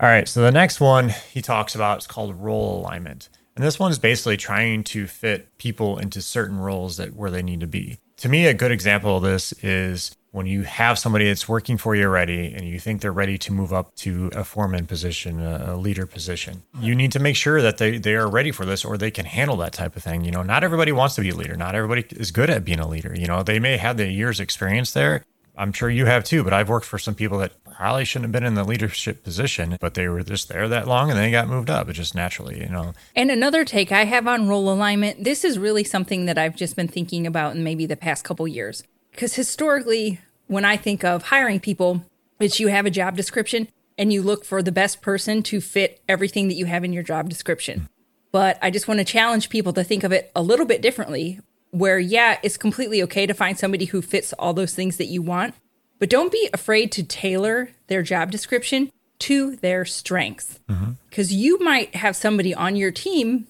all 0.00 0.08
right. 0.08 0.28
So 0.28 0.42
the 0.42 0.52
next 0.52 0.78
one 0.80 1.08
he 1.32 1.40
talks 1.42 1.74
about 1.74 1.98
is 1.98 2.06
called 2.06 2.34
role 2.36 2.78
alignment. 2.80 3.28
And 3.56 3.64
this 3.64 3.78
one 3.78 3.90
is 3.90 3.98
basically 3.98 4.36
trying 4.36 4.84
to 4.84 5.06
fit 5.06 5.56
people 5.58 5.98
into 5.98 6.20
certain 6.20 6.58
roles 6.58 6.98
that 6.98 7.16
where 7.16 7.30
they 7.30 7.42
need 7.42 7.60
to 7.60 7.66
be. 7.66 7.98
To 8.18 8.28
me, 8.28 8.46
a 8.46 8.54
good 8.54 8.70
example 8.70 9.16
of 9.16 9.22
this 9.22 9.52
is 9.62 10.14
when 10.30 10.46
you 10.46 10.64
have 10.64 10.98
somebody 10.98 11.26
that's 11.26 11.48
working 11.48 11.78
for 11.78 11.96
you 11.96 12.04
already 12.04 12.52
and 12.52 12.68
you 12.68 12.78
think 12.78 13.00
they're 13.00 13.10
ready 13.10 13.38
to 13.38 13.52
move 13.52 13.72
up 13.72 13.94
to 13.94 14.30
a 14.34 14.44
foreman 14.44 14.86
position, 14.86 15.40
a, 15.40 15.74
leader 15.76 16.04
position. 16.04 16.62
You 16.78 16.94
need 16.94 17.12
to 17.12 17.18
make 17.18 17.36
sure 17.36 17.62
that 17.62 17.78
they, 17.78 17.96
they 17.96 18.14
are 18.14 18.28
ready 18.28 18.52
for 18.52 18.66
this 18.66 18.84
or 18.84 18.98
they 18.98 19.10
can 19.10 19.24
handle 19.24 19.56
that 19.58 19.72
type 19.72 19.96
of 19.96 20.02
thing. 20.02 20.24
You 20.24 20.30
know, 20.30 20.42
not 20.42 20.62
everybody 20.62 20.92
wants 20.92 21.14
to 21.14 21.22
be 21.22 21.30
a 21.30 21.34
leader. 21.34 21.56
Not 21.56 21.74
everybody 21.74 22.04
is 22.10 22.30
good 22.30 22.50
at 22.50 22.64
being 22.66 22.80
a 22.80 22.86
leader. 22.86 23.14
You 23.16 23.26
know, 23.26 23.42
they 23.42 23.58
may 23.58 23.78
have 23.78 23.96
the 23.96 24.10
years 24.10 24.38
experience 24.38 24.92
there. 24.92 25.24
I'm 25.56 25.72
sure 25.72 25.88
you 25.88 26.06
have 26.06 26.24
too, 26.24 26.44
but 26.44 26.52
I've 26.52 26.68
worked 26.68 26.86
for 26.86 26.98
some 26.98 27.14
people 27.14 27.38
that 27.38 27.52
probably 27.64 28.04
shouldn't 28.04 28.26
have 28.26 28.32
been 28.32 28.44
in 28.44 28.54
the 28.54 28.64
leadership 28.64 29.24
position, 29.24 29.76
but 29.80 29.94
they 29.94 30.08
were 30.08 30.22
just 30.22 30.48
there 30.48 30.68
that 30.68 30.86
long 30.86 31.10
and 31.10 31.18
they 31.18 31.30
got 31.30 31.48
moved 31.48 31.70
up. 31.70 31.88
Just 31.90 32.14
naturally, 32.14 32.60
you 32.60 32.68
know. 32.68 32.92
And 33.14 33.30
another 33.30 33.64
take 33.64 33.92
I 33.92 34.04
have 34.04 34.26
on 34.26 34.48
role 34.48 34.70
alignment, 34.70 35.24
this 35.24 35.44
is 35.44 35.58
really 35.58 35.84
something 35.84 36.26
that 36.26 36.38
I've 36.38 36.56
just 36.56 36.76
been 36.76 36.88
thinking 36.88 37.26
about 37.26 37.54
in 37.56 37.64
maybe 37.64 37.86
the 37.86 37.96
past 37.96 38.24
couple 38.24 38.46
years. 38.46 38.82
Because 39.10 39.34
historically, 39.34 40.20
when 40.46 40.64
I 40.64 40.76
think 40.76 41.04
of 41.04 41.24
hiring 41.24 41.60
people, 41.60 42.04
it's 42.38 42.60
you 42.60 42.68
have 42.68 42.86
a 42.86 42.90
job 42.90 43.16
description 43.16 43.68
and 43.96 44.12
you 44.12 44.22
look 44.22 44.44
for 44.44 44.62
the 44.62 44.72
best 44.72 45.00
person 45.00 45.42
to 45.44 45.60
fit 45.60 46.02
everything 46.08 46.48
that 46.48 46.54
you 46.54 46.66
have 46.66 46.84
in 46.84 46.92
your 46.92 47.02
job 47.02 47.28
description. 47.28 47.88
But 48.30 48.58
I 48.60 48.70
just 48.70 48.88
want 48.88 48.98
to 48.98 49.04
challenge 49.04 49.48
people 49.48 49.72
to 49.72 49.84
think 49.84 50.04
of 50.04 50.12
it 50.12 50.30
a 50.36 50.42
little 50.42 50.66
bit 50.66 50.82
differently, 50.82 51.40
where, 51.78 51.98
yeah, 51.98 52.38
it's 52.42 52.56
completely 52.56 53.02
okay 53.02 53.26
to 53.26 53.34
find 53.34 53.58
somebody 53.58 53.84
who 53.84 54.00
fits 54.00 54.32
all 54.34 54.54
those 54.54 54.74
things 54.74 54.96
that 54.96 55.06
you 55.06 55.20
want, 55.20 55.54
but 55.98 56.08
don't 56.08 56.32
be 56.32 56.48
afraid 56.52 56.90
to 56.92 57.02
tailor 57.02 57.70
their 57.88 58.02
job 58.02 58.30
description 58.30 58.90
to 59.18 59.56
their 59.56 59.84
strengths. 59.84 60.58
Mm-hmm. 60.68 60.92
Because 61.10 61.32
you 61.32 61.58
might 61.58 61.94
have 61.94 62.16
somebody 62.16 62.54
on 62.54 62.76
your 62.76 62.90
team 62.90 63.46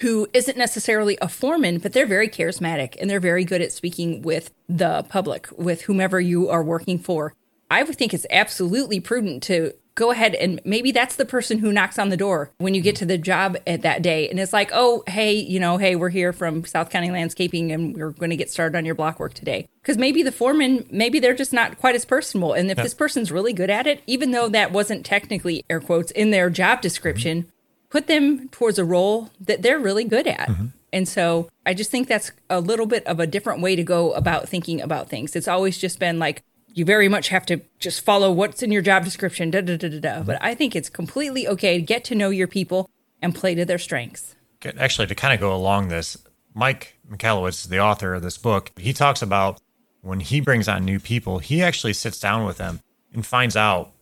who 0.00 0.26
isn't 0.32 0.56
necessarily 0.56 1.18
a 1.20 1.28
foreman, 1.28 1.78
but 1.78 1.92
they're 1.92 2.06
very 2.06 2.28
charismatic 2.28 2.96
and 3.00 3.08
they're 3.08 3.20
very 3.20 3.44
good 3.44 3.60
at 3.60 3.72
speaking 3.72 4.22
with 4.22 4.50
the 4.68 5.02
public, 5.08 5.48
with 5.56 5.82
whomever 5.82 6.20
you 6.20 6.48
are 6.48 6.62
working 6.62 6.98
for. 6.98 7.34
I 7.70 7.82
would 7.82 7.96
think 7.96 8.12
it's 8.12 8.26
absolutely 8.30 8.98
prudent 9.00 9.42
to 9.44 9.72
go 10.00 10.10
ahead 10.10 10.34
and 10.34 10.62
maybe 10.64 10.92
that's 10.92 11.16
the 11.16 11.26
person 11.26 11.58
who 11.58 11.70
knocks 11.70 11.98
on 11.98 12.08
the 12.08 12.16
door 12.16 12.50
when 12.56 12.72
you 12.72 12.80
get 12.80 12.96
to 12.96 13.04
the 13.04 13.18
job 13.18 13.58
at 13.66 13.82
that 13.82 14.00
day. 14.00 14.30
And 14.30 14.40
it's 14.40 14.52
like, 14.52 14.70
oh, 14.72 15.04
hey, 15.06 15.34
you 15.34 15.60
know, 15.60 15.76
hey, 15.76 15.94
we're 15.94 16.08
here 16.08 16.32
from 16.32 16.64
South 16.64 16.88
County 16.88 17.10
Landscaping 17.10 17.70
and 17.70 17.94
we're 17.94 18.12
going 18.12 18.30
to 18.30 18.36
get 18.36 18.50
started 18.50 18.78
on 18.78 18.86
your 18.86 18.94
block 18.94 19.20
work 19.20 19.34
today. 19.34 19.68
Because 19.82 19.98
maybe 19.98 20.22
the 20.22 20.32
foreman, 20.32 20.86
maybe 20.90 21.20
they're 21.20 21.34
just 21.34 21.52
not 21.52 21.78
quite 21.78 21.94
as 21.94 22.06
personable. 22.06 22.54
And 22.54 22.70
if 22.70 22.78
this 22.78 22.94
person's 22.94 23.30
really 23.30 23.52
good 23.52 23.68
at 23.68 23.86
it, 23.86 24.02
even 24.06 24.30
though 24.30 24.48
that 24.48 24.72
wasn't 24.72 25.04
technically 25.04 25.66
air 25.68 25.80
quotes 25.80 26.10
in 26.12 26.30
their 26.30 26.48
job 26.48 26.80
description, 26.80 27.52
put 27.90 28.06
them 28.06 28.48
towards 28.48 28.78
a 28.78 28.84
role 28.86 29.28
that 29.38 29.60
they're 29.60 29.78
really 29.78 30.04
good 30.04 30.26
at. 30.26 30.48
Mm-hmm. 30.48 30.66
And 30.94 31.06
so 31.06 31.50
I 31.66 31.74
just 31.74 31.90
think 31.90 32.08
that's 32.08 32.32
a 32.48 32.60
little 32.60 32.86
bit 32.86 33.06
of 33.06 33.20
a 33.20 33.26
different 33.26 33.60
way 33.60 33.76
to 33.76 33.82
go 33.82 34.12
about 34.12 34.48
thinking 34.48 34.80
about 34.80 35.10
things. 35.10 35.36
It's 35.36 35.46
always 35.46 35.76
just 35.76 35.98
been 35.98 36.18
like, 36.18 36.42
you 36.74 36.84
very 36.84 37.08
much 37.08 37.28
have 37.28 37.46
to 37.46 37.60
just 37.78 38.02
follow 38.02 38.30
what's 38.30 38.62
in 38.62 38.72
your 38.72 38.82
job 38.82 39.04
description, 39.04 39.50
da 39.50 39.60
da 39.60 39.76
da 39.76 39.88
da 39.88 40.00
da. 40.00 40.22
But 40.22 40.38
I 40.40 40.54
think 40.54 40.76
it's 40.76 40.88
completely 40.88 41.48
okay 41.48 41.78
to 41.78 41.82
get 41.82 42.04
to 42.04 42.14
know 42.14 42.30
your 42.30 42.48
people 42.48 42.88
and 43.22 43.34
play 43.34 43.54
to 43.54 43.64
their 43.64 43.78
strengths. 43.78 44.34
Actually, 44.78 45.06
to 45.06 45.14
kind 45.14 45.34
of 45.34 45.40
go 45.40 45.54
along 45.54 45.88
this, 45.88 46.16
Mike 46.54 46.98
Michalowicz, 47.10 47.68
the 47.68 47.80
author 47.80 48.14
of 48.14 48.22
this 48.22 48.38
book, 48.38 48.72
he 48.76 48.92
talks 48.92 49.22
about 49.22 49.60
when 50.02 50.20
he 50.20 50.40
brings 50.40 50.68
on 50.68 50.84
new 50.84 50.98
people, 50.98 51.38
he 51.38 51.62
actually 51.62 51.92
sits 51.92 52.20
down 52.20 52.44
with 52.44 52.58
them 52.58 52.80
and 53.12 53.24
finds 53.24 53.56
out 53.56 53.92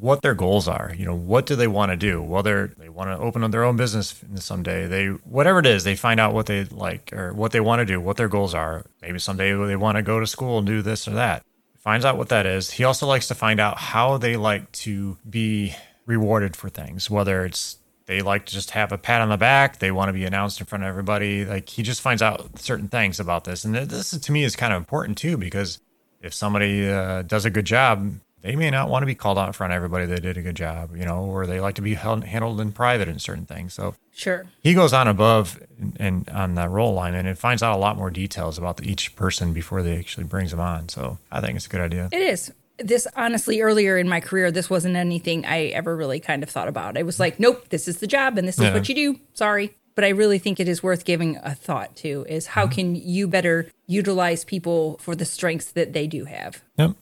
what 0.00 0.22
their 0.22 0.34
goals 0.34 0.68
are. 0.68 0.92
You 0.96 1.04
know, 1.04 1.14
what 1.14 1.46
do 1.46 1.56
they 1.56 1.66
want 1.66 1.90
to 1.90 1.96
do? 1.96 2.22
Well, 2.22 2.42
they're 2.42 2.68
they 2.78 2.88
want 2.88 3.10
to 3.10 3.18
open 3.18 3.44
up 3.44 3.50
their 3.50 3.64
own 3.64 3.76
business 3.76 4.24
someday. 4.36 4.86
They 4.86 5.06
whatever 5.08 5.58
it 5.58 5.66
is, 5.66 5.84
they 5.84 5.96
find 5.96 6.20
out 6.20 6.34
what 6.34 6.46
they 6.46 6.64
like 6.64 7.12
or 7.12 7.32
what 7.34 7.52
they 7.52 7.60
want 7.60 7.80
to 7.80 7.86
do, 7.86 8.00
what 8.00 8.16
their 8.16 8.28
goals 8.28 8.54
are. 8.54 8.86
Maybe 9.02 9.18
someday 9.18 9.52
they 9.52 9.76
want 9.76 9.96
to 9.96 10.02
go 10.02 10.20
to 10.20 10.26
school 10.26 10.58
and 10.58 10.66
do 10.66 10.82
this 10.82 11.06
or 11.06 11.12
that. 11.12 11.42
Finds 11.78 12.04
out 12.04 12.18
what 12.18 12.28
that 12.28 12.44
is. 12.44 12.72
He 12.72 12.84
also 12.84 13.06
likes 13.06 13.28
to 13.28 13.34
find 13.34 13.60
out 13.60 13.78
how 13.78 14.18
they 14.18 14.36
like 14.36 14.70
to 14.72 15.16
be 15.28 15.74
rewarded 16.06 16.56
for 16.56 16.68
things, 16.68 17.08
whether 17.08 17.44
it's 17.44 17.78
they 18.06 18.22
like 18.22 18.46
to 18.46 18.52
just 18.52 18.70
have 18.70 18.90
a 18.90 18.98
pat 18.98 19.20
on 19.20 19.28
the 19.28 19.36
back, 19.36 19.78
they 19.78 19.90
want 19.90 20.08
to 20.08 20.14
be 20.14 20.24
announced 20.24 20.60
in 20.60 20.66
front 20.66 20.82
of 20.82 20.88
everybody. 20.88 21.44
Like 21.44 21.68
he 21.68 21.82
just 21.82 22.00
finds 22.00 22.22
out 22.22 22.58
certain 22.58 22.88
things 22.88 23.20
about 23.20 23.44
this, 23.44 23.64
and 23.64 23.74
this 23.74 24.10
to 24.10 24.32
me 24.32 24.44
is 24.44 24.56
kind 24.56 24.72
of 24.72 24.78
important 24.78 25.18
too 25.18 25.36
because 25.36 25.78
if 26.22 26.32
somebody 26.32 26.88
uh, 26.88 27.22
does 27.22 27.44
a 27.44 27.50
good 27.50 27.66
job, 27.66 28.14
they 28.42 28.54
may 28.56 28.70
not 28.70 28.88
want 28.88 29.02
to 29.02 29.06
be 29.06 29.14
called 29.14 29.38
out 29.38 29.48
in 29.48 29.52
front 29.52 29.72
of 29.72 29.76
everybody 29.76 30.06
they 30.06 30.20
did 30.20 30.36
a 30.36 30.42
good 30.42 30.54
job, 30.54 30.96
you 30.96 31.04
know, 31.04 31.24
or 31.24 31.46
they 31.46 31.60
like 31.60 31.74
to 31.76 31.82
be 31.82 31.94
held, 31.94 32.24
handled 32.24 32.60
in 32.60 32.72
private 32.72 33.08
in 33.08 33.18
certain 33.18 33.46
things. 33.46 33.74
So 33.74 33.94
sure, 34.12 34.46
he 34.62 34.74
goes 34.74 34.92
on 34.92 35.08
above 35.08 35.60
and, 35.78 35.96
and 35.98 36.30
on 36.30 36.54
that 36.54 36.70
role 36.70 36.94
line 36.94 37.14
and 37.14 37.26
it 37.26 37.38
finds 37.38 37.62
out 37.62 37.76
a 37.76 37.78
lot 37.78 37.96
more 37.96 38.10
details 38.10 38.58
about 38.58 38.76
the, 38.76 38.90
each 38.90 39.16
person 39.16 39.52
before 39.52 39.82
they 39.82 39.98
actually 39.98 40.24
brings 40.24 40.52
them 40.52 40.60
on. 40.60 40.88
So 40.88 41.18
I 41.32 41.40
think 41.40 41.56
it's 41.56 41.66
a 41.66 41.70
good 41.70 41.80
idea. 41.80 42.08
It 42.12 42.22
is. 42.22 42.52
This 42.78 43.08
honestly, 43.16 43.60
earlier 43.60 43.98
in 43.98 44.08
my 44.08 44.20
career, 44.20 44.52
this 44.52 44.70
wasn't 44.70 44.94
anything 44.94 45.44
I 45.44 45.66
ever 45.66 45.96
really 45.96 46.20
kind 46.20 46.44
of 46.44 46.48
thought 46.48 46.68
about. 46.68 46.96
I 46.96 47.02
was 47.02 47.18
like, 47.18 47.40
nope, 47.40 47.68
this 47.70 47.88
is 47.88 47.98
the 47.98 48.06
job 48.06 48.38
and 48.38 48.46
this 48.46 48.56
is 48.58 48.64
yeah. 48.64 48.74
what 48.74 48.88
you 48.88 48.94
do. 48.94 49.20
Sorry. 49.34 49.74
But 49.96 50.04
I 50.04 50.10
really 50.10 50.38
think 50.38 50.60
it 50.60 50.68
is 50.68 50.80
worth 50.80 51.04
giving 51.04 51.38
a 51.42 51.56
thought 51.56 51.96
to 51.96 52.24
is 52.28 52.46
how 52.46 52.66
mm-hmm. 52.66 52.72
can 52.72 52.94
you 52.94 53.26
better 53.26 53.68
utilize 53.88 54.44
people 54.44 54.96
for 54.98 55.16
the 55.16 55.24
strengths 55.24 55.72
that 55.72 55.92
they 55.92 56.06
do 56.06 56.26
have? 56.26 56.62
Yep. 56.76 56.92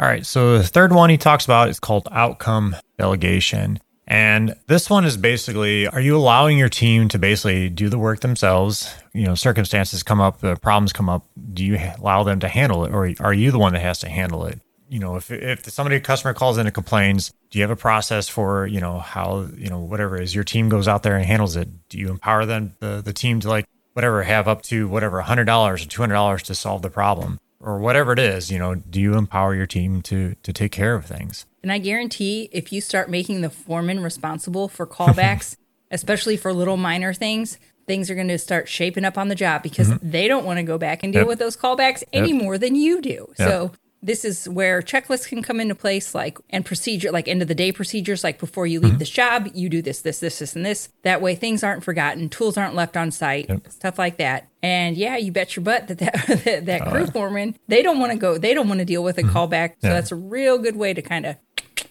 All 0.00 0.06
right. 0.06 0.24
So 0.24 0.58
the 0.58 0.64
third 0.64 0.92
one 0.92 1.10
he 1.10 1.18
talks 1.18 1.44
about 1.44 1.68
is 1.68 1.80
called 1.80 2.08
outcome 2.12 2.76
delegation. 2.98 3.80
And 4.06 4.54
this 4.68 4.88
one 4.88 5.04
is 5.04 5.16
basically 5.16 5.86
are 5.88 6.00
you 6.00 6.16
allowing 6.16 6.56
your 6.56 6.68
team 6.68 7.08
to 7.08 7.18
basically 7.18 7.68
do 7.68 7.88
the 7.88 7.98
work 7.98 8.20
themselves? 8.20 8.94
You 9.12 9.26
know, 9.26 9.34
circumstances 9.34 10.02
come 10.02 10.20
up, 10.20 10.40
the 10.40 10.56
problems 10.56 10.92
come 10.92 11.08
up. 11.08 11.26
Do 11.52 11.64
you 11.64 11.78
allow 11.98 12.22
them 12.22 12.40
to 12.40 12.48
handle 12.48 12.84
it 12.84 12.92
or 12.92 13.12
are 13.20 13.34
you 13.34 13.50
the 13.50 13.58
one 13.58 13.72
that 13.72 13.82
has 13.82 13.98
to 14.00 14.08
handle 14.08 14.46
it? 14.46 14.60
You 14.88 15.00
know, 15.00 15.16
if 15.16 15.30
if 15.30 15.68
somebody 15.70 15.96
a 15.96 16.00
customer 16.00 16.32
calls 16.32 16.56
in 16.56 16.66
and 16.66 16.74
complains, 16.74 17.34
do 17.50 17.58
you 17.58 17.62
have 17.64 17.70
a 17.70 17.76
process 17.76 18.28
for, 18.28 18.66
you 18.66 18.80
know, 18.80 19.00
how, 19.00 19.48
you 19.56 19.68
know, 19.68 19.80
whatever 19.80 20.18
is 20.18 20.34
your 20.34 20.44
team 20.44 20.70
goes 20.70 20.88
out 20.88 21.02
there 21.02 21.16
and 21.16 21.26
handles 21.26 21.56
it? 21.56 21.88
Do 21.90 21.98
you 21.98 22.08
empower 22.08 22.46
them 22.46 22.76
the, 22.78 23.02
the 23.04 23.12
team 23.12 23.40
to 23.40 23.48
like 23.48 23.66
whatever 23.92 24.22
have 24.22 24.48
up 24.48 24.62
to 24.62 24.88
whatever 24.88 25.20
$100 25.20 25.38
or 25.38 25.76
$200 25.76 26.42
to 26.42 26.54
solve 26.54 26.80
the 26.80 26.88
problem? 26.88 27.38
Or 27.60 27.78
whatever 27.78 28.12
it 28.12 28.18
is, 28.18 28.50
you 28.50 28.58
know, 28.58 28.74
do 28.76 29.00
you 29.00 29.14
empower 29.14 29.54
your 29.54 29.66
team 29.66 30.02
to 30.02 30.34
to 30.42 30.52
take 30.52 30.72
care 30.72 30.94
of 30.94 31.06
things? 31.06 31.46
And 31.62 31.72
I 31.72 31.78
guarantee 31.78 32.48
if 32.52 32.72
you 32.72 32.80
start 32.80 33.10
making 33.10 33.40
the 33.40 33.50
foreman 33.50 34.00
responsible 34.00 34.68
for 34.68 34.86
callbacks, 34.86 35.56
especially 35.90 36.36
for 36.36 36.52
little 36.52 36.76
minor 36.76 37.12
things, 37.12 37.58
things 37.86 38.10
are 38.10 38.14
going 38.14 38.28
to 38.28 38.38
start 38.38 38.68
shaping 38.68 39.04
up 39.04 39.18
on 39.18 39.28
the 39.28 39.34
job 39.34 39.62
because 39.62 39.88
mm-hmm. 39.88 40.10
they 40.10 40.28
don't 40.28 40.44
want 40.44 40.58
to 40.58 40.62
go 40.62 40.78
back 40.78 41.02
and 41.02 41.12
deal 41.12 41.22
yep. 41.22 41.28
with 41.28 41.38
those 41.38 41.56
callbacks 41.56 42.00
yep. 42.00 42.08
any 42.12 42.32
more 42.32 42.58
than 42.58 42.74
you 42.76 43.00
do. 43.00 43.26
Yep. 43.38 43.48
So 43.48 43.72
this 44.02 44.24
is 44.24 44.48
where 44.48 44.80
checklists 44.80 45.26
can 45.26 45.42
come 45.42 45.60
into 45.60 45.74
place 45.74 46.14
like 46.14 46.38
and 46.50 46.64
procedure 46.64 47.10
like 47.10 47.26
end 47.28 47.42
of 47.42 47.48
the 47.48 47.54
day 47.54 47.72
procedures 47.72 48.22
like 48.22 48.38
before 48.38 48.66
you 48.66 48.80
leave 48.80 48.92
mm-hmm. 48.92 48.98
this 48.98 49.10
job 49.10 49.48
you 49.54 49.68
do 49.68 49.82
this 49.82 50.02
this 50.02 50.20
this 50.20 50.38
this 50.38 50.54
and 50.54 50.64
this 50.64 50.88
that 51.02 51.20
way 51.20 51.34
things 51.34 51.64
aren't 51.64 51.82
forgotten 51.82 52.28
tools 52.28 52.56
aren't 52.56 52.74
left 52.74 52.96
on 52.96 53.10
site 53.10 53.48
yep. 53.48 53.66
stuff 53.68 53.98
like 53.98 54.18
that 54.18 54.48
and 54.62 54.96
yeah 54.96 55.16
you 55.16 55.32
bet 55.32 55.56
your 55.56 55.64
butt 55.64 55.88
that 55.88 55.98
that, 55.98 56.44
that, 56.44 56.66
that 56.66 56.86
crew 56.90 57.04
uh, 57.04 57.10
foreman 57.10 57.56
they 57.66 57.82
don't 57.82 57.98
want 57.98 58.12
to 58.12 58.18
go 58.18 58.38
they 58.38 58.54
don't 58.54 58.68
want 58.68 58.78
to 58.78 58.84
deal 58.84 59.02
with 59.02 59.18
a 59.18 59.22
mm-hmm. 59.22 59.36
callback 59.36 59.70
so 59.80 59.88
yeah. 59.88 59.94
that's 59.94 60.12
a 60.12 60.16
real 60.16 60.58
good 60.58 60.76
way 60.76 60.94
to 60.94 61.02
kind 61.02 61.26
of 61.26 61.36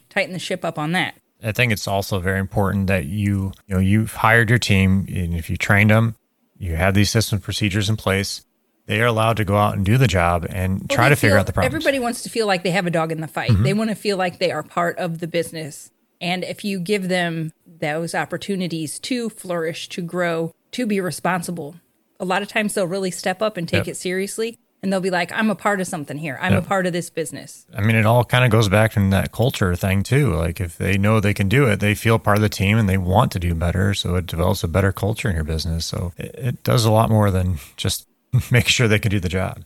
tighten 0.10 0.34
the 0.34 0.40
ship 0.40 0.64
up 0.64 0.80
on 0.80 0.94
that 0.94 1.16
I 1.44 1.52
think 1.52 1.72
it's 1.72 1.88
also 1.88 2.20
very 2.20 2.40
important 2.40 2.88
that 2.88 3.06
you 3.06 3.52
you 3.68 3.76
know 3.76 3.82
you've 3.82 4.14
hired 4.14 4.50
your 4.50 4.60
team 4.60 5.06
and 5.10 5.34
if 5.34 5.50
you 5.50 5.58
trained 5.58 5.92
them 5.92 6.16
you 6.58 6.76
have 6.76 6.94
these 6.94 7.12
system 7.12 7.40
procedures 7.40 7.90
in 7.90 7.98
place 7.98 8.44
they 8.88 9.02
are 9.02 9.06
allowed 9.06 9.38
to 9.38 9.46
go 9.46 9.56
out 9.56 9.76
and 9.76 9.86
do 9.86 9.98
the 9.98 10.08
job 10.08 10.46
and 10.50 10.80
well, 10.80 10.88
try 10.90 11.10
to 11.10 11.16
figure 11.16 11.38
out 11.38 11.46
the 11.46 11.54
problem. 11.54 11.68
Everybody 11.68 12.00
wants 12.00 12.24
to 12.24 12.30
feel 12.30 12.48
like 12.48 12.64
they 12.64 12.72
have 12.72 12.88
a 12.88 12.90
dog 12.90 13.12
in 13.12 13.22
the 13.22 13.28
fight. 13.28 13.52
Mm-hmm. 13.52 13.64
They 13.64 13.74
want 13.74 13.90
to 13.92 13.96
feel 13.96 14.18
like 14.18 14.40
they 14.40 14.52
are 14.52 14.64
part 14.64 14.98
of 14.98 15.20
the 15.20 15.28
business. 15.28 15.92
And 16.20 16.44
if 16.44 16.66
you 16.66 16.80
give 16.80 17.10
them 17.10 17.54
those 17.66 18.16
opportunities 18.16 18.98
to 19.00 19.30
flourish, 19.30 19.88
to 19.90 20.02
grow, 20.02 20.54
to 20.72 20.88
be 20.88 21.00
responsible, 21.00 21.76
a 22.20 22.26
lot 22.26 22.42
of 22.42 22.48
times 22.48 22.74
they'll 22.74 22.88
really 22.88 23.12
step 23.12 23.42
up 23.42 23.58
and 23.58 23.70
take 23.70 23.86
yep. 23.86 23.90
it 23.90 23.98
seriously. 23.98 24.58
And 24.84 24.94
they'll 24.94 25.02
be 25.02 25.10
like, 25.10 25.32
I'm 25.32 25.50
a 25.50 25.56
part 25.56 25.82
of 25.82 25.88
something 25.88 26.20
here. 26.20 26.38
I'm 26.40 26.54
yep. 26.54 26.64
a 26.64 26.68
part 26.68 26.86
of 26.86 26.94
this 26.94 27.10
business. 27.10 27.66
I 27.76 27.82
mean, 27.82 27.96
it 27.96 28.06
all 28.06 28.24
kind 28.24 28.46
of 28.46 28.52
goes 28.52 28.70
back 28.70 28.92
to 28.92 29.10
that 29.10 29.32
culture 29.32 29.76
thing, 29.76 30.04
too. 30.04 30.36
Like, 30.36 30.62
if 30.62 30.78
they 30.78 31.00
know 31.00 31.20
they 31.20 31.34
can 31.34 31.50
do 31.50 31.66
it, 31.66 31.80
they 31.80 31.96
feel 31.96 32.20
part 32.20 32.38
of 32.38 32.44
the 32.44 32.50
team 32.50 32.78
and 32.78 32.88
they 32.88 32.98
want 32.98 33.32
to 33.32 33.40
do 33.40 33.56
better. 33.56 33.96
So 33.96 34.16
it 34.16 34.28
develops 34.28 34.64
a 34.64 34.68
better 34.68 34.92
culture 34.92 35.30
in 35.30 35.36
your 35.36 35.44
business. 35.44 35.88
So 35.88 36.14
it, 36.16 36.36
it 36.36 36.64
does 36.64 36.86
a 36.86 36.92
lot 36.92 37.10
more 37.10 37.32
than 37.32 37.58
just 37.76 38.08
make 38.52 38.68
sure 38.68 38.88
they 38.88 39.00
can 39.00 39.12
do 39.12 39.20
the 39.20 39.30
job. 39.30 39.64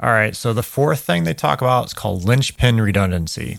All 0.00 0.10
right. 0.10 0.36
So 0.36 0.52
the 0.52 0.62
fourth 0.62 1.00
thing 1.00 1.24
they 1.24 1.34
talk 1.34 1.60
about 1.60 1.86
is 1.86 1.94
called 1.94 2.24
linchpin 2.24 2.80
redundancy. 2.80 3.58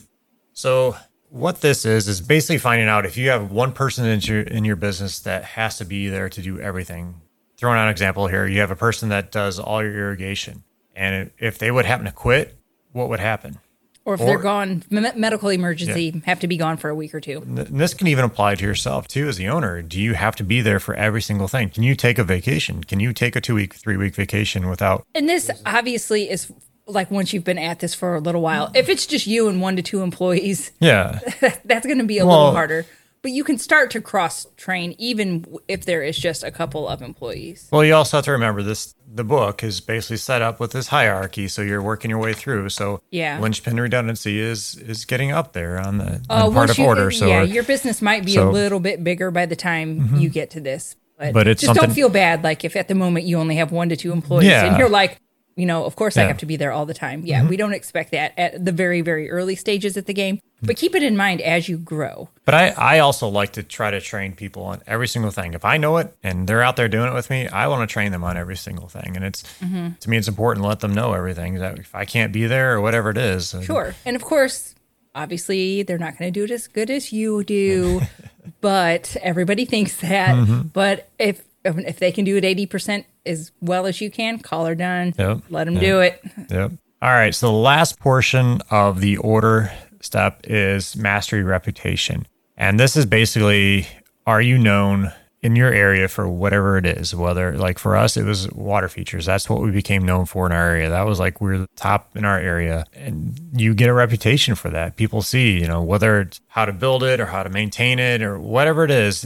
So 0.54 0.96
what 1.30 1.62
this 1.62 1.86
is 1.86 2.08
is 2.08 2.22
basically 2.22 2.58
finding 2.58 2.88
out 2.88 3.06
if 3.06 3.18
you 3.18 3.30
have 3.30 3.52
one 3.52 3.72
person 3.72 4.06
in 4.06 4.20
your 4.22 4.42
in 4.42 4.66
your 4.66 4.76
business 4.76 5.20
that 5.20 5.44
has 5.44 5.78
to 5.78 5.86
be 5.86 6.08
there 6.08 6.30
to 6.30 6.42
do 6.42 6.60
everything. 6.60 7.22
Throwing 7.58 7.78
out 7.78 7.86
an 7.86 7.92
example 7.92 8.28
here, 8.28 8.48
you 8.48 8.62
have 8.62 8.72
a 8.72 8.76
person 8.76 9.10
that 9.10 9.32
does 9.32 9.60
all 9.60 9.84
your 9.84 9.94
irrigation, 9.94 10.64
and 10.96 11.32
if 11.40 11.58
they 11.58 11.72
would 11.72 11.86
happen 11.86 12.06
to 12.06 12.12
quit, 12.12 12.58
what 12.94 13.10
would 13.10 13.20
happen? 13.20 13.60
Or 14.06 14.15
if 14.15 14.22
or, 14.22 14.25
they're 14.25 14.39
gone, 14.39 14.84
medical 14.89 15.50
emergency, 15.50 16.06
yeah. 16.06 16.22
have 16.25 16.39
to 16.39 16.48
be 16.48 16.58
gone 16.58 16.77
for 16.77 16.89
a 16.89 16.96
week 16.96 17.13
or 17.13 17.22
two. 17.22 17.41
And 17.41 17.58
this 17.58 17.94
can 17.94 18.08
even 18.08 18.25
apply 18.25 18.56
to 18.56 18.65
yourself 18.65 19.08
too, 19.08 19.27
as 19.27 19.38
the 19.38 19.48
owner. 19.48 19.82
Do 19.82 20.01
you 20.01 20.13
have 20.13 20.36
to 20.38 20.44
be 20.44 20.62
there 20.62 20.79
for 20.79 20.96
every 20.96 21.22
single 21.22 21.48
thing? 21.48 21.70
Can 21.70 21.84
you 21.84 21.96
take 21.96 22.18
a 22.18 22.24
vacation? 22.24 22.84
Can 22.84 23.00
you 23.00 23.13
take 23.13 23.36
a 23.36 23.41
two 23.41 23.56
week, 23.56 23.74
three 23.75 23.98
week 23.98 24.15
vacation 24.15 24.68
without? 24.68 25.06
And 25.13 25.29
this 25.29 25.51
obviously 25.65 26.29
is 26.29 26.51
like 26.88 27.12
once 27.12 27.34
you've 27.34 27.44
been 27.44 27.60
at 27.60 27.79
this 27.79 27.94
for 27.94 28.15
a 28.15 28.20
little 28.20 28.41
while. 28.41 28.72
If 28.74 28.89
it's 28.89 29.06
just 29.06 29.27
you 29.27 29.48
and 29.48 29.62
one 29.62 29.75
to 29.75 29.82
two 29.82 30.01
employees, 30.01 30.72
yeah, 30.79 31.20
that's 31.65 31.86
going 31.86 32.00
to 32.00 32.06
be 32.06 32.18
a 32.18 32.25
well, 32.25 32.38
little 32.38 32.53
harder 32.53 32.86
but 33.22 33.32
you 33.32 33.44
can 33.44 33.58
start 33.58 33.92
to 33.92 34.02
cross 34.02 34.48
train 34.56 34.96
even 34.98 35.46
if 35.68 35.86
there 35.86 36.02
is 36.02 36.18
just 36.18 36.44
a 36.44 36.52
couple 36.52 36.88
of 36.88 37.02
employees. 37.02 37.68
Well, 37.72 37.84
you 37.84 37.94
also 37.94 38.18
have 38.18 38.26
to 38.26 38.32
remember 38.32 38.64
this 38.64 38.96
the 39.12 39.24
book 39.24 39.64
is 39.64 39.82
basically 39.82 40.18
set 40.18 40.42
up 40.42 40.60
with 40.60 40.72
this 40.72 40.88
hierarchy 40.88 41.48
so 41.48 41.62
you're 41.62 41.82
working 41.82 42.10
your 42.10 42.20
way 42.20 42.34
through. 42.34 42.70
So 42.70 43.02
yeah. 43.12 43.40
linchpin 43.40 43.80
redundancy 43.80 44.40
is 44.40 44.76
is 44.76 45.06
getting 45.06 45.32
up 45.32 45.54
there 45.54 45.80
on 45.80 45.98
the 45.98 46.22
uh, 46.30 46.50
part 46.52 46.70
of 46.70 46.78
you, 46.78 46.86
order. 46.86 47.12
So 47.12 47.28
yeah, 47.28 47.42
your 47.42 47.64
business 47.64 48.02
might 48.02 48.26
be 48.26 48.34
so, 48.34 48.50
a 48.50 48.52
little 48.52 48.80
bit 48.80 49.04
bigger 49.04 49.32
by 49.32 49.46
the 49.46 49.56
time 49.56 50.00
mm-hmm. 50.00 50.18
you 50.18 50.30
get 50.30 50.52
to 50.52 50.60
this. 50.60 50.96
But, 51.18 51.34
but 51.34 51.48
it's 51.50 51.62
just 51.62 51.78
don't 51.78 51.92
feel 51.92 52.08
bad 52.08 52.46
like 52.46 52.64
if 52.64 52.78
at 52.78 52.88
the 52.88 52.96
moment 52.96 53.26
you 53.26 53.40
only 53.40 53.56
have 53.56 53.74
one 53.74 53.90
to 53.90 53.98
two 53.98 54.14
employees 54.14 54.48
yeah. 54.48 54.66
and 54.66 54.78
you're 54.78 54.88
like 54.88 55.20
you 55.60 55.66
know, 55.66 55.86
of 55.86 55.96
course 55.96 56.16
yeah. 56.16 56.24
I 56.24 56.25
have 56.28 56.38
to 56.39 56.46
be 56.46 56.56
there 56.56 56.72
all 56.72 56.86
the 56.86 56.94
time. 56.94 57.25
Yeah, 57.25 57.39
mm-hmm. 57.39 57.50
we 57.50 57.58
don't 57.58 57.74
expect 57.74 58.12
that 58.12 58.34
at 58.38 58.63
the 58.63 58.72
very, 58.72 59.01
very 59.01 59.30
early 59.30 59.56
stages 59.56 59.98
of 59.98 60.06
the 60.06 60.13
game, 60.13 60.39
but 60.62 60.78
keep 60.78 60.96
it 60.96 61.04
in 61.04 61.16
mind 61.18 61.42
as 61.42 61.68
you 61.68 61.78
grow. 61.78 62.30
But 62.46 62.56
I, 62.56 62.70
I 62.70 63.00
also 63.00 63.28
like 63.28 63.54
to 63.54 63.63
try 63.63 63.92
to 63.92 64.01
train 64.01 64.34
people 64.34 64.63
on 64.63 64.82
every 64.88 65.08
single 65.08 65.32
thing. 65.32 65.54
If 65.54 65.66
I 65.66 65.78
know 65.78 65.98
it 65.98 66.16
and 66.24 66.48
they're 66.48 66.63
out 66.63 66.75
there 66.75 66.88
doing 66.88 67.12
it 67.12 67.13
with 67.13 67.30
me, 67.30 67.48
I 67.48 67.68
want 67.68 67.88
to 67.88 67.92
train 67.92 68.12
them 68.12 68.24
on 68.24 68.38
every 68.38 68.56
single 68.56 68.88
thing. 68.88 69.16
And 69.16 69.25
it's, 69.25 69.44
mm-hmm. 69.60 69.89
to 70.00 70.10
me, 70.10 70.18
it's 70.18 70.28
important 70.28 70.63
to 70.63 70.68
let 70.68 70.80
them 70.80 70.94
know 70.94 71.13
everything 71.13 71.56
that 71.56 71.80
if 71.80 71.94
I 71.94 72.06
can't 72.06 72.34
be 72.34 72.48
there 72.48 72.74
or 72.74 72.82
whatever 72.82 73.10
it 73.10 73.18
is. 73.18 73.56
Sure. 73.63 73.96
And 74.06 74.16
of 74.16 74.24
course, 74.24 74.75
obviously 75.16 75.84
they're 75.84 75.98
not 75.98 76.18
going 76.18 76.32
to 76.32 76.39
do 76.39 76.46
it 76.46 76.51
as 76.51 76.68
good 76.68 76.89
as 76.89 77.12
you 77.12 77.44
do, 77.44 78.01
but 78.62 79.16
everybody 79.22 79.66
thinks 79.66 79.98
that. 79.98 80.36
Mm-hmm. 80.36 80.68
But 80.70 81.10
if, 81.20 81.44
if 81.63 82.00
they 82.00 82.12
can 82.12 82.25
do 82.25 82.38
it 82.38 82.44
80% 82.44 83.06
as 83.25 83.51
well 83.62 83.86
as 83.86 84.01
you 84.01 84.10
can, 84.10 84.39
call 84.39 84.66
her 84.66 84.75
done. 84.75 85.13
Yep. 85.18 85.44
Let 85.50 85.66
them 85.66 85.75
yep. 85.75 85.84
do 85.84 86.00
it. 86.00 86.22
Yep. 86.50 86.72
All 87.01 87.12
right. 87.12 87.34
So 87.34 87.48
the 87.48 87.54
last 87.54 88.00
portion 88.00 88.62
of 88.70 89.01
the 89.01 89.18
order 89.18 89.72
step 90.01 90.42
is 90.46 90.96
mastery 90.96 91.44
reputation. 91.44 92.28
And 92.58 92.80
this 92.80 92.96
is 92.96 93.06
basically 93.06 93.88
are 94.25 94.42
you 94.42 94.58
known 94.58 95.12
in 95.41 95.55
your 95.55 95.72
area 95.72 96.08
for 96.10 96.27
whatever 96.27 96.77
it 96.77 96.86
is, 96.86 97.15
whether 97.15 97.58
like 97.58 97.79
for 97.79 97.96
us, 97.96 98.17
it 98.17 98.25
was 98.25 98.51
water 98.51 98.89
features. 98.89 99.25
That's 99.25 99.50
what 99.50 99.62
we 99.62 99.72
became 99.72 100.03
known 100.03 100.25
for 100.25 100.46
in 100.46 100.51
our 100.51 100.67
area. 100.69 100.89
That 100.89 101.05
was 101.05 101.17
like 101.17 101.39
we're 101.39 101.60
the 101.60 101.69
top 101.77 102.15
in 102.17 102.25
our 102.25 102.38
area. 102.38 102.86
And 102.93 103.39
you 103.53 103.74
get 103.74 103.88
a 103.89 103.93
reputation 103.93 104.55
for 104.55 104.69
that. 104.69 104.98
People 104.98 105.22
see, 105.22 105.58
you 105.58 105.67
know, 105.67 105.81
whether 105.81 106.22
it's 106.22 106.41
how 106.48 106.65
to 106.65 106.74
build 106.74 107.03
it 107.03 107.22
or 107.22 107.25
how 107.25 107.43
to 107.43 107.50
maintain 107.50 108.00
it 108.00 108.22
or 108.22 108.38
whatever 108.38 108.84
it 108.84 108.91
is. 108.91 109.24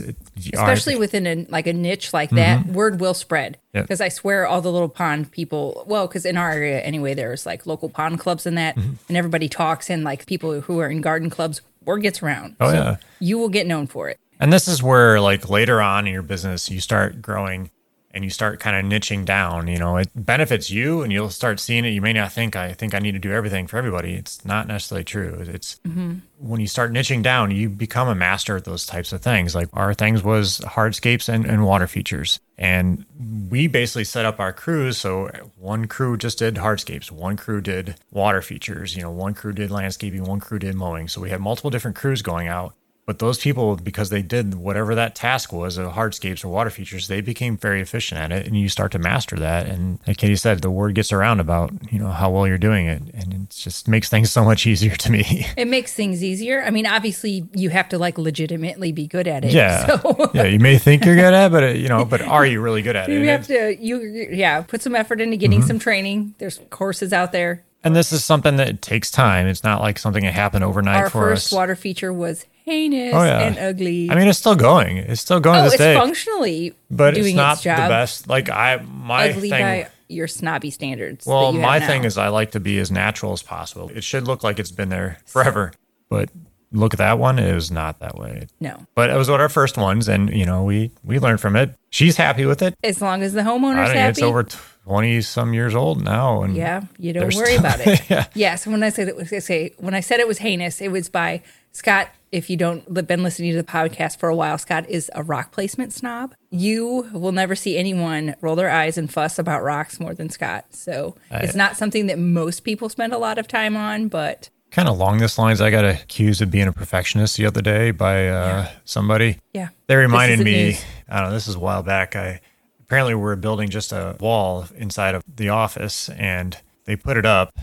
Especially 0.53 0.95
within 0.95 1.25
a, 1.25 1.47
like 1.49 1.65
a 1.65 1.73
niche 1.73 2.13
like 2.13 2.29
that, 2.31 2.59
mm-hmm. 2.59 2.73
word 2.73 2.99
will 2.99 3.15
spread. 3.15 3.57
Because 3.71 3.99
yep. 3.99 4.05
I 4.05 4.09
swear 4.09 4.45
all 4.45 4.61
the 4.61 4.71
little 4.71 4.89
pond 4.89 5.31
people, 5.31 5.83
well, 5.87 6.05
because 6.05 6.25
in 6.25 6.37
our 6.37 6.51
area 6.51 6.79
anyway, 6.81 7.15
there's 7.15 7.43
like 7.47 7.65
local 7.65 7.89
pond 7.89 8.19
clubs 8.19 8.45
and 8.45 8.55
that, 8.59 8.75
mm-hmm. 8.75 8.93
and 9.07 9.17
everybody 9.17 9.49
talks 9.49 9.89
and 9.89 10.03
like 10.03 10.27
people 10.27 10.61
who 10.61 10.77
are 10.77 10.89
in 10.89 11.01
garden 11.01 11.31
clubs, 11.31 11.61
word 11.85 12.01
gets 12.01 12.21
around. 12.21 12.55
Oh, 12.59 12.69
so 12.69 12.75
yeah. 12.75 12.95
You 13.19 13.39
will 13.39 13.49
get 13.49 13.65
known 13.65 13.87
for 13.87 14.09
it. 14.09 14.19
And 14.39 14.51
this 14.51 14.67
is 14.67 14.83
where, 14.83 15.21
like, 15.21 15.49
later 15.49 15.81
on 15.81 16.07
in 16.07 16.13
your 16.13 16.23
business, 16.23 16.69
you 16.69 16.81
start 16.81 17.21
growing 17.21 17.69
and 18.13 18.23
you 18.23 18.29
start 18.29 18.59
kind 18.59 18.75
of 18.75 18.91
niching 18.91 19.25
down, 19.25 19.67
you 19.67 19.79
know, 19.79 19.97
it 19.97 20.07
benefits 20.15 20.69
you 20.69 21.01
and 21.01 21.11
you'll 21.11 21.31
start 21.31 21.59
seeing 21.59 21.83
it. 21.83 21.89
You 21.89 22.01
may 22.01 22.13
not 22.13 22.31
think, 22.31 22.55
I 22.55 22.73
think 22.73 22.93
I 22.93 22.99
need 22.99 23.13
to 23.13 23.19
do 23.19 23.31
everything 23.31 23.65
for 23.65 23.77
everybody. 23.77 24.13
It's 24.13 24.45
not 24.45 24.67
necessarily 24.67 25.03
true. 25.03 25.43
It's 25.47 25.79
mm-hmm. 25.79 26.17
when 26.37 26.61
you 26.61 26.67
start 26.67 26.93
niching 26.93 27.23
down, 27.23 27.49
you 27.49 27.69
become 27.69 28.07
a 28.07 28.13
master 28.13 28.55
at 28.55 28.65
those 28.65 28.85
types 28.85 29.13
of 29.13 29.21
things. 29.21 29.55
Like 29.55 29.69
our 29.73 29.95
things 29.95 30.21
was 30.21 30.59
hardscapes 30.59 31.27
and, 31.27 31.43
and 31.43 31.65
water 31.65 31.87
features. 31.87 32.39
And 32.55 33.03
we 33.49 33.65
basically 33.65 34.03
set 34.03 34.25
up 34.25 34.39
our 34.39 34.53
crews. 34.53 34.99
So 34.99 35.29
one 35.57 35.87
crew 35.87 36.15
just 36.15 36.37
did 36.37 36.55
hardscapes, 36.55 37.09
one 37.09 37.35
crew 37.35 37.61
did 37.61 37.95
water 38.11 38.43
features, 38.43 38.95
you 38.95 39.01
know, 39.01 39.11
one 39.11 39.33
crew 39.33 39.53
did 39.53 39.71
landscaping, 39.71 40.23
one 40.23 40.39
crew 40.39 40.59
did 40.59 40.75
mowing. 40.75 41.07
So 41.07 41.19
we 41.19 41.31
had 41.31 41.41
multiple 41.41 41.71
different 41.71 41.97
crews 41.97 42.21
going 42.21 42.47
out 42.47 42.75
but 43.05 43.19
those 43.19 43.37
people, 43.37 43.75
because 43.75 44.09
they 44.09 44.21
did 44.21 44.55
whatever 44.55 44.95
that 44.95 45.13
task 45.13 45.51
was, 45.51 45.77
of 45.77 45.91
hardscapes 45.91 46.45
or 46.45 46.47
water 46.47 46.69
features, 46.69 47.09
they 47.09 47.19
became 47.19 47.57
very 47.57 47.81
efficient 47.81 48.21
at 48.21 48.31
it, 48.31 48.47
and 48.47 48.57
you 48.57 48.69
start 48.69 48.93
to 48.93 48.99
master 48.99 49.35
that. 49.37 49.67
And 49.67 49.99
like 50.07 50.17
Katie 50.17 50.37
said, 50.37 50.61
the 50.61 50.71
word 50.71 50.95
gets 50.95 51.11
around 51.11 51.41
about 51.41 51.73
you 51.91 51.99
know 51.99 52.07
how 52.07 52.31
well 52.31 52.47
you're 52.47 52.57
doing 52.57 52.85
it, 52.85 53.01
and 53.13 53.33
it 53.33 53.49
just 53.49 53.89
makes 53.89 54.09
things 54.09 54.31
so 54.31 54.45
much 54.45 54.65
easier 54.65 54.95
to 54.95 55.11
me. 55.11 55.47
It 55.55 55.67
makes 55.67 55.93
things 55.93 56.23
easier. 56.23 56.63
I 56.63 56.71
mean, 56.71 56.85
obviously, 56.85 57.47
you 57.53 57.69
have 57.69 57.87
to 57.89 57.97
like 57.97 58.17
legitimately 58.17 58.91
be 58.91 59.07
good 59.07 59.27
at 59.27 59.45
it. 59.45 59.51
Yeah, 59.51 59.85
so. 59.85 60.31
yeah. 60.33 60.43
You 60.43 60.59
may 60.59 60.77
think 60.77 61.05
you're 61.05 61.15
good 61.15 61.33
at, 61.33 61.47
it, 61.47 61.51
but 61.51 61.77
you 61.77 61.89
know, 61.89 62.05
but 62.05 62.21
are 62.21 62.45
you 62.45 62.59
really 62.59 62.81
good 62.81 62.95
at 62.95 63.07
you 63.07 63.15
it? 63.15 63.21
You 63.21 63.27
have 63.29 63.47
to, 63.47 63.77
you 63.79 64.27
yeah, 64.31 64.61
put 64.61 64.81
some 64.81 64.95
effort 64.95 65.21
into 65.21 65.37
getting 65.37 65.59
mm-hmm. 65.59 65.67
some 65.67 65.79
training. 65.79 66.35
There's 66.37 66.59
courses 66.69 67.13
out 67.13 67.31
there. 67.31 67.63
And 67.83 67.95
this 67.95 68.13
is 68.13 68.23
something 68.23 68.55
that 68.57 68.81
takes 68.81 69.11
time. 69.11 69.47
It's 69.47 69.63
not 69.63 69.81
like 69.81 69.99
something 69.99 70.23
that 70.23 70.33
happened 70.33 70.63
overnight 70.63 71.03
Our 71.03 71.09
for 71.09 71.25
us. 71.25 71.29
Our 71.29 71.35
first 71.35 71.53
water 71.53 71.75
feature 71.75 72.13
was 72.13 72.45
heinous 72.63 73.13
oh, 73.13 73.23
yeah. 73.23 73.39
and 73.41 73.57
ugly. 73.57 74.09
I 74.09 74.15
mean, 74.15 74.27
it's 74.27 74.39
still 74.39 74.55
going. 74.55 74.97
It's 74.97 75.21
still 75.21 75.39
going 75.39 75.59
oh, 75.59 75.63
to 75.63 75.65
this 75.65 75.73
it's 75.73 75.81
day. 75.81 75.95
functionally 75.95 76.75
but 76.89 77.13
doing 77.13 77.27
it's 77.27 77.35
not 77.35 77.53
its 77.53 77.63
job. 77.63 77.77
the 77.77 77.87
best. 77.87 78.27
Like 78.27 78.49
I, 78.49 78.77
my 78.77 79.29
ugly 79.29 79.49
thing. 79.49 79.61
By 79.61 79.87
your 80.07 80.27
snobby 80.27 80.69
standards. 80.69 81.25
Well, 81.25 81.53
my 81.53 81.79
thing 81.79 82.03
is 82.03 82.17
I 82.17 82.27
like 82.27 82.51
to 82.51 82.59
be 82.59 82.79
as 82.79 82.91
natural 82.91 83.33
as 83.33 83.41
possible. 83.41 83.89
It 83.93 84.03
should 84.03 84.27
look 84.27 84.43
like 84.43 84.59
it's 84.59 84.71
been 84.71 84.89
there 84.89 85.17
forever, 85.25 85.73
but 86.09 86.29
look 86.71 86.93
at 86.93 86.97
that 86.99 87.19
one. 87.19 87.39
It 87.39 87.53
was 87.53 87.71
not 87.71 87.99
that 87.99 88.15
way. 88.15 88.47
No. 88.59 88.85
But 88.95 89.09
it 89.09 89.15
was 89.15 89.29
one 89.29 89.39
of 89.39 89.41
our 89.41 89.49
first 89.49 89.77
ones, 89.77 90.07
and 90.07 90.29
you 90.29 90.45
know 90.45 90.63
we 90.63 90.91
we 91.03 91.19
learned 91.19 91.41
from 91.41 91.55
it. 91.55 91.73
She's 91.89 92.17
happy 92.17 92.45
with 92.45 92.61
it 92.61 92.75
as 92.83 93.01
long 93.01 93.23
as 93.23 93.33
the 93.33 93.41
homeowner's 93.41 93.91
happy. 93.91 94.09
It's 94.09 94.21
over. 94.21 94.45
20 94.85 95.21
some 95.21 95.53
years 95.53 95.73
old 95.73 96.03
now 96.03 96.43
and 96.43 96.57
yeah 96.57 96.81
you 96.99 97.13
don't 97.13 97.33
worry 97.35 97.55
about 97.55 97.79
it 97.79 98.01
yeah. 98.09 98.25
yes 98.33 98.67
when 98.67 98.83
i 98.83 98.89
said 98.89 99.07
it 99.07 99.15
was 99.15 99.31
I 99.31 99.39
say 99.39 99.73
when 99.77 99.93
i 99.93 100.01
said 100.01 100.19
it 100.19 100.27
was 100.27 100.39
heinous 100.39 100.81
it 100.81 100.91
was 100.91 101.07
by 101.07 101.41
scott 101.71 102.09
if 102.33 102.49
you 102.49 102.57
don't 102.57 102.83
have 102.95 103.07
been 103.07 103.21
listening 103.21 103.51
to 103.51 103.57
the 103.57 103.63
podcast 103.63 104.17
for 104.17 104.27
a 104.27 104.35
while 104.35 104.57
scott 104.57 104.89
is 104.89 105.09
a 105.13 105.23
rock 105.23 105.51
placement 105.51 105.93
snob 105.93 106.33
you 106.49 107.09
will 107.13 107.31
never 107.31 107.55
see 107.55 107.77
anyone 107.77 108.35
roll 108.41 108.55
their 108.55 108.71
eyes 108.71 108.97
and 108.97 109.13
fuss 109.13 109.37
about 109.37 109.63
rocks 109.63 109.99
more 109.99 110.13
than 110.13 110.29
scott 110.29 110.65
so 110.71 111.15
I, 111.31 111.41
it's 111.41 111.55
not 111.55 111.77
something 111.77 112.07
that 112.07 112.17
most 112.17 112.61
people 112.61 112.89
spend 112.89 113.13
a 113.13 113.17
lot 113.17 113.37
of 113.37 113.47
time 113.47 113.77
on 113.77 114.07
but 114.07 114.49
kind 114.71 114.89
of 114.89 114.95
along 114.95 115.19
this 115.19 115.37
lines 115.37 115.61
i 115.61 115.69
got 115.69 115.85
accused 115.85 116.41
of 116.41 116.49
being 116.49 116.67
a 116.67 116.73
perfectionist 116.73 117.37
the 117.37 117.45
other 117.45 117.61
day 117.61 117.91
by 117.91 118.27
uh, 118.27 118.45
yeah. 118.45 118.71
somebody 118.83 119.37
yeah 119.53 119.69
they 119.87 119.95
reminded 119.95 120.39
me 120.39 120.51
news. 120.51 120.85
i 121.07 121.19
don't 121.19 121.29
know 121.29 121.33
this 121.33 121.47
is 121.47 121.55
a 121.55 121.59
while 121.59 121.83
back 121.83 122.15
i 122.15 122.41
apparently 122.81 123.13
we 123.13 123.23
are 123.29 123.35
building 123.35 123.69
just 123.69 123.91
a 123.91 124.17
wall 124.19 124.65
inside 124.75 125.13
of 125.13 125.23
the 125.27 125.49
office 125.49 126.09
and 126.09 126.57
they 126.85 126.95
put 126.95 127.15
it 127.15 127.25
up 127.25 127.53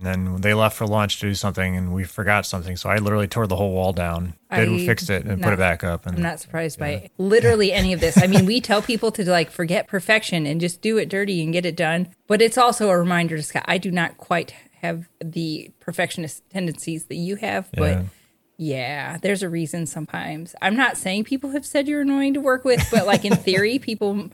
and 0.00 0.06
then 0.06 0.40
they 0.40 0.54
left 0.54 0.76
for 0.76 0.86
lunch 0.86 1.20
to 1.20 1.26
do 1.26 1.34
something 1.34 1.76
and 1.76 1.92
we 1.92 2.04
forgot 2.04 2.46
something. 2.46 2.76
So 2.76 2.88
I 2.88 2.96
literally 2.96 3.28
tore 3.28 3.46
the 3.46 3.56
whole 3.56 3.72
wall 3.72 3.92
down, 3.92 4.34
did 4.50 4.68
I, 4.68 4.86
fixed 4.86 5.10
it 5.10 5.26
and 5.26 5.40
not, 5.40 5.48
put 5.48 5.52
it 5.52 5.58
back 5.58 5.84
up. 5.84 6.06
And 6.06 6.16
I'm 6.16 6.22
not 6.22 6.40
surprised 6.40 6.80
yeah. 6.80 7.00
by 7.00 7.10
literally 7.18 7.70
any 7.74 7.92
of 7.92 8.00
this. 8.00 8.16
I 8.16 8.26
mean, 8.26 8.46
we 8.46 8.62
tell 8.62 8.80
people 8.80 9.12
to 9.12 9.30
like 9.30 9.50
forget 9.50 9.88
perfection 9.88 10.46
and 10.46 10.58
just 10.58 10.80
do 10.80 10.96
it 10.96 11.10
dirty 11.10 11.42
and 11.42 11.52
get 11.52 11.66
it 11.66 11.76
done. 11.76 12.08
But 12.26 12.40
it's 12.40 12.56
also 12.56 12.88
a 12.88 12.98
reminder 12.98 13.36
to 13.36 13.42
Scott, 13.42 13.64
I 13.68 13.76
do 13.76 13.90
not 13.90 14.16
quite 14.16 14.54
have 14.80 15.06
the 15.22 15.70
perfectionist 15.80 16.48
tendencies 16.48 17.04
that 17.04 17.16
you 17.16 17.36
have, 17.36 17.68
but 17.72 17.98
yeah. 17.98 18.02
Yeah, 18.62 19.16
there's 19.16 19.42
a 19.42 19.48
reason 19.48 19.86
sometimes. 19.86 20.54
I'm 20.60 20.76
not 20.76 20.98
saying 20.98 21.24
people 21.24 21.52
have 21.52 21.64
said 21.64 21.88
you're 21.88 22.02
annoying 22.02 22.34
to 22.34 22.42
work 22.42 22.62
with, 22.62 22.86
but 22.90 23.06
like 23.06 23.24
in 23.24 23.34
theory, 23.36 23.78
people 23.78 24.28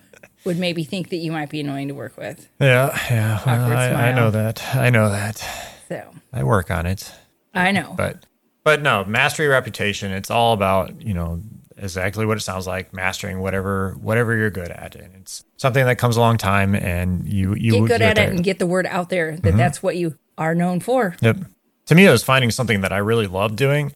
would 0.47 0.59
maybe 0.59 0.85
think 0.85 1.11
that 1.11 1.17
you 1.17 1.33
might 1.33 1.51
be 1.51 1.61
annoying 1.61 1.89
to 1.89 1.95
work 1.95 2.17
with. 2.17 2.49
Yeah, 2.61 2.97
yeah. 3.11 3.41
Well, 3.45 3.73
I, 3.73 4.11
I, 4.11 4.13
know 4.13 4.31
that. 4.31 4.75
I 4.75 4.91
know 4.91 5.11
that. 5.11 5.45
So 5.89 6.15
I 6.33 6.45
work 6.45 6.71
on 6.71 6.87
it. 6.87 7.13
I 7.53 7.73
know. 7.73 7.95
But 7.97 8.25
but 8.65 8.83
no, 8.83 9.05
mastery 9.05 9.47
reputation, 9.49 10.13
it's 10.13 10.31
all 10.31 10.53
about, 10.53 11.01
you 11.03 11.15
know, 11.15 11.43
exactly 11.77 12.27
what 12.27 12.37
it 12.37 12.41
sounds 12.41 12.67
like, 12.67 12.93
mastering 12.93 13.41
whatever 13.41 13.97
whatever 14.01 14.37
you're 14.37 14.51
good 14.51 14.71
at. 14.71 14.95
And 14.97 15.15
it's 15.17 15.45
something 15.57 15.85
that 15.85 15.99
comes 15.99 16.17
a 16.17 16.21
long 16.21 16.37
time 16.39 16.75
and 16.75 17.29
you 17.29 17.55
you 17.55 17.73
get 17.73 17.87
good 17.87 18.03
at 18.03 18.19
it 18.19 18.29
and 18.29 18.43
get 18.43 18.59
the 18.59 18.67
word 18.67 18.87
out 18.87 19.09
there 19.09 19.33
that 19.37 19.43
mm-hmm. 19.43 19.59
that's 19.59 19.83
what 19.83 19.97
you 19.97 20.17
are 20.39 20.55
known 20.55 20.81
for. 20.81 21.17
Yep. 21.21 21.39
To 21.87 21.95
me, 21.95 22.07
it 22.07 22.11
was 22.11 22.25
finding 22.25 22.51
something 22.51 22.81
that 22.81 22.93
I 22.93 22.99
really 22.99 23.27
love 23.27 23.55
doing 23.57 23.93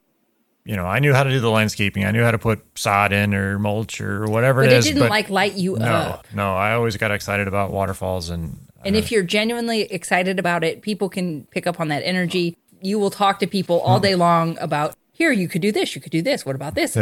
you 0.64 0.76
know, 0.76 0.84
I 0.84 0.98
knew 0.98 1.12
how 1.12 1.22
to 1.22 1.30
do 1.30 1.40
the 1.40 1.50
landscaping. 1.50 2.04
I 2.04 2.10
knew 2.10 2.22
how 2.22 2.30
to 2.30 2.38
put 2.38 2.62
sod 2.78 3.12
in 3.12 3.34
or 3.34 3.58
mulch 3.58 4.00
or 4.00 4.26
whatever 4.26 4.62
but 4.62 4.72
it 4.72 4.76
is. 4.76 4.86
It 4.86 4.90
didn't 4.90 5.04
but 5.04 5.10
like 5.10 5.30
light 5.30 5.54
you 5.54 5.76
no, 5.76 5.86
up. 5.86 6.26
No, 6.34 6.54
I 6.54 6.74
always 6.74 6.96
got 6.96 7.10
excited 7.10 7.48
about 7.48 7.72
waterfalls 7.72 8.30
and. 8.30 8.66
And 8.82 8.96
uh, 8.96 8.98
if 8.98 9.12
you're 9.12 9.22
genuinely 9.22 9.82
excited 9.82 10.38
about 10.38 10.64
it, 10.64 10.80
people 10.80 11.08
can 11.08 11.44
pick 11.46 11.66
up 11.66 11.80
on 11.80 11.88
that 11.88 12.02
energy. 12.02 12.56
You 12.80 12.98
will 12.98 13.10
talk 13.10 13.38
to 13.40 13.46
people 13.46 13.80
all 13.80 14.00
day 14.00 14.14
long 14.14 14.56
about 14.58 14.94
here 15.20 15.30
you 15.30 15.48
could 15.48 15.60
do 15.60 15.70
this, 15.70 15.94
you 15.94 16.00
could 16.00 16.12
do 16.12 16.22
this. 16.22 16.46
What 16.46 16.56
about 16.56 16.74
this? 16.74 16.96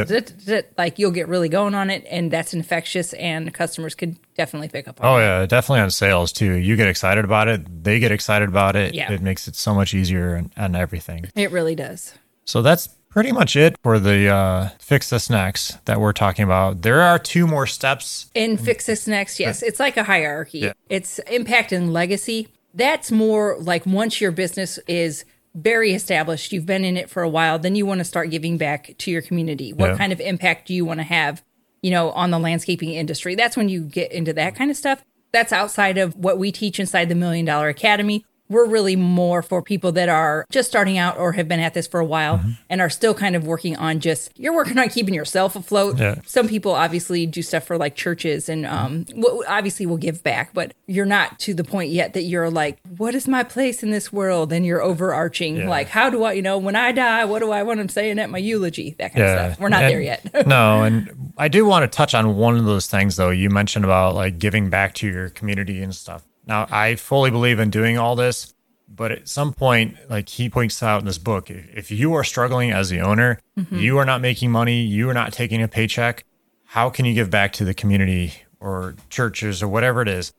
Like 0.76 0.98
you'll 0.98 1.12
get 1.12 1.28
really 1.28 1.48
going 1.48 1.76
on 1.76 1.88
it, 1.88 2.04
and 2.10 2.32
that's 2.32 2.52
infectious, 2.52 3.12
and 3.12 3.54
customers 3.54 3.94
could 3.94 4.16
definitely 4.34 4.66
pick 4.66 4.88
up 4.88 5.00
on. 5.00 5.06
Oh 5.06 5.18
it. 5.18 5.20
yeah, 5.20 5.46
definitely 5.46 5.82
on 5.82 5.92
sales 5.92 6.32
too. 6.32 6.54
You 6.54 6.74
get 6.74 6.88
excited 6.88 7.24
about 7.24 7.46
it, 7.46 7.84
they 7.84 8.00
get 8.00 8.10
excited 8.10 8.48
about 8.48 8.74
it. 8.74 8.92
Yeah. 8.92 9.12
it 9.12 9.22
makes 9.22 9.46
it 9.46 9.54
so 9.54 9.72
much 9.72 9.94
easier 9.94 10.34
and 10.56 10.74
everything. 10.74 11.30
It 11.36 11.52
really 11.52 11.76
does. 11.76 12.12
So 12.44 12.60
that's 12.60 12.88
pretty 13.10 13.32
much 13.32 13.56
it 13.56 13.76
for 13.82 13.98
the 13.98 14.28
uh, 14.28 14.68
fix 14.78 15.10
this 15.10 15.30
next 15.30 15.84
that 15.86 16.00
we're 16.00 16.12
talking 16.12 16.44
about. 16.44 16.82
There 16.82 17.00
are 17.00 17.18
two 17.18 17.46
more 17.46 17.66
steps 17.66 18.30
in 18.34 18.56
fix 18.56 18.86
this 18.86 19.06
next. 19.06 19.40
Yes, 19.40 19.62
it's 19.62 19.80
like 19.80 19.96
a 19.96 20.04
hierarchy. 20.04 20.60
Yeah. 20.60 20.72
It's 20.88 21.18
impact 21.20 21.72
and 21.72 21.92
legacy. 21.92 22.48
That's 22.74 23.10
more 23.10 23.56
like 23.58 23.86
once 23.86 24.20
your 24.20 24.30
business 24.30 24.78
is 24.86 25.24
very 25.54 25.92
established, 25.92 26.52
you've 26.52 26.66
been 26.66 26.84
in 26.84 26.96
it 26.96 27.10
for 27.10 27.22
a 27.22 27.28
while, 27.28 27.58
then 27.58 27.74
you 27.74 27.86
want 27.86 27.98
to 27.98 28.04
start 28.04 28.30
giving 28.30 28.58
back 28.58 28.94
to 28.98 29.10
your 29.10 29.22
community. 29.22 29.72
What 29.72 29.90
yeah. 29.90 29.96
kind 29.96 30.12
of 30.12 30.20
impact 30.20 30.68
do 30.68 30.74
you 30.74 30.84
want 30.84 31.00
to 31.00 31.04
have, 31.04 31.42
you 31.82 31.90
know, 31.90 32.10
on 32.12 32.30
the 32.30 32.38
landscaping 32.38 32.90
industry? 32.90 33.34
That's 33.34 33.56
when 33.56 33.68
you 33.68 33.82
get 33.82 34.12
into 34.12 34.32
that 34.34 34.54
kind 34.54 34.70
of 34.70 34.76
stuff. 34.76 35.02
That's 35.32 35.52
outside 35.52 35.98
of 35.98 36.14
what 36.14 36.38
we 36.38 36.52
teach 36.52 36.78
inside 36.78 37.08
the 37.08 37.14
Million 37.14 37.44
Dollar 37.44 37.68
Academy 37.68 38.24
we're 38.48 38.66
really 38.66 38.96
more 38.96 39.42
for 39.42 39.62
people 39.62 39.92
that 39.92 40.08
are 40.08 40.46
just 40.50 40.68
starting 40.68 40.98
out 40.98 41.18
or 41.18 41.32
have 41.32 41.48
been 41.48 41.60
at 41.60 41.74
this 41.74 41.86
for 41.86 42.00
a 42.00 42.04
while 42.04 42.38
mm-hmm. 42.38 42.52
and 42.70 42.80
are 42.80 42.90
still 42.90 43.14
kind 43.14 43.36
of 43.36 43.46
working 43.46 43.76
on 43.76 44.00
just 44.00 44.30
you're 44.38 44.54
working 44.54 44.78
on 44.78 44.88
keeping 44.88 45.14
yourself 45.14 45.56
afloat. 45.56 45.98
Yeah. 45.98 46.16
Some 46.26 46.48
people 46.48 46.72
obviously 46.72 47.26
do 47.26 47.42
stuff 47.42 47.64
for 47.64 47.76
like 47.76 47.94
churches 47.94 48.48
and 48.48 48.66
um 48.66 49.06
obviously 49.48 49.86
will 49.86 49.96
give 49.96 50.22
back, 50.22 50.54
but 50.54 50.72
you're 50.86 51.06
not 51.06 51.38
to 51.40 51.54
the 51.54 51.64
point 51.64 51.90
yet 51.90 52.14
that 52.14 52.22
you're 52.22 52.50
like, 52.50 52.78
what 52.96 53.14
is 53.14 53.28
my 53.28 53.42
place 53.42 53.82
in 53.82 53.90
this 53.90 54.12
world? 54.12 54.52
And 54.52 54.64
you're 54.64 54.82
overarching 54.82 55.56
yeah. 55.56 55.68
like, 55.68 55.88
how 55.88 56.10
do 56.10 56.24
I, 56.24 56.32
you 56.32 56.42
know, 56.42 56.58
when 56.58 56.76
I 56.76 56.92
die, 56.92 57.24
what 57.24 57.40
do 57.40 57.50
I 57.50 57.62
want 57.62 57.78
them 57.78 57.88
saying 57.88 58.18
at 58.18 58.30
my 58.30 58.38
eulogy? 58.38 58.94
That 58.98 59.12
kind 59.12 59.24
yeah. 59.24 59.46
of 59.46 59.52
stuff. 59.52 59.60
We're 59.60 59.68
not 59.68 59.84
and, 59.84 59.92
there 59.92 60.00
yet. 60.00 60.28
no, 60.46 60.82
and 60.82 61.32
I 61.36 61.48
do 61.48 61.66
want 61.66 61.90
to 61.90 61.94
touch 61.94 62.14
on 62.14 62.36
one 62.36 62.56
of 62.56 62.64
those 62.64 62.86
things 62.86 63.16
though. 63.16 63.30
You 63.30 63.50
mentioned 63.50 63.84
about 63.84 64.14
like 64.14 64.38
giving 64.38 64.70
back 64.70 64.94
to 64.94 65.06
your 65.06 65.28
community 65.30 65.82
and 65.82 65.94
stuff. 65.94 66.24
Now, 66.48 66.66
I 66.70 66.96
fully 66.96 67.30
believe 67.30 67.60
in 67.60 67.68
doing 67.68 67.98
all 67.98 68.16
this, 68.16 68.54
but 68.88 69.12
at 69.12 69.28
some 69.28 69.52
point, 69.52 69.96
like 70.08 70.30
he 70.30 70.48
points 70.48 70.82
out 70.82 71.00
in 71.00 71.06
this 71.06 71.18
book, 71.18 71.50
if 71.50 71.90
you 71.90 72.14
are 72.14 72.24
struggling 72.24 72.72
as 72.72 72.88
the 72.88 73.00
owner, 73.00 73.38
mm-hmm. 73.56 73.76
you 73.76 73.98
are 73.98 74.06
not 74.06 74.22
making 74.22 74.50
money, 74.50 74.80
you 74.80 75.10
are 75.10 75.14
not 75.14 75.34
taking 75.34 75.62
a 75.62 75.68
paycheck, 75.68 76.24
how 76.64 76.88
can 76.88 77.04
you 77.04 77.12
give 77.12 77.30
back 77.30 77.52
to 77.54 77.64
the 77.64 77.74
community 77.74 78.32
or 78.60 78.96
churches 79.10 79.62
or 79.62 79.68
whatever 79.68 80.00
it 80.00 80.08
is? 80.08 80.32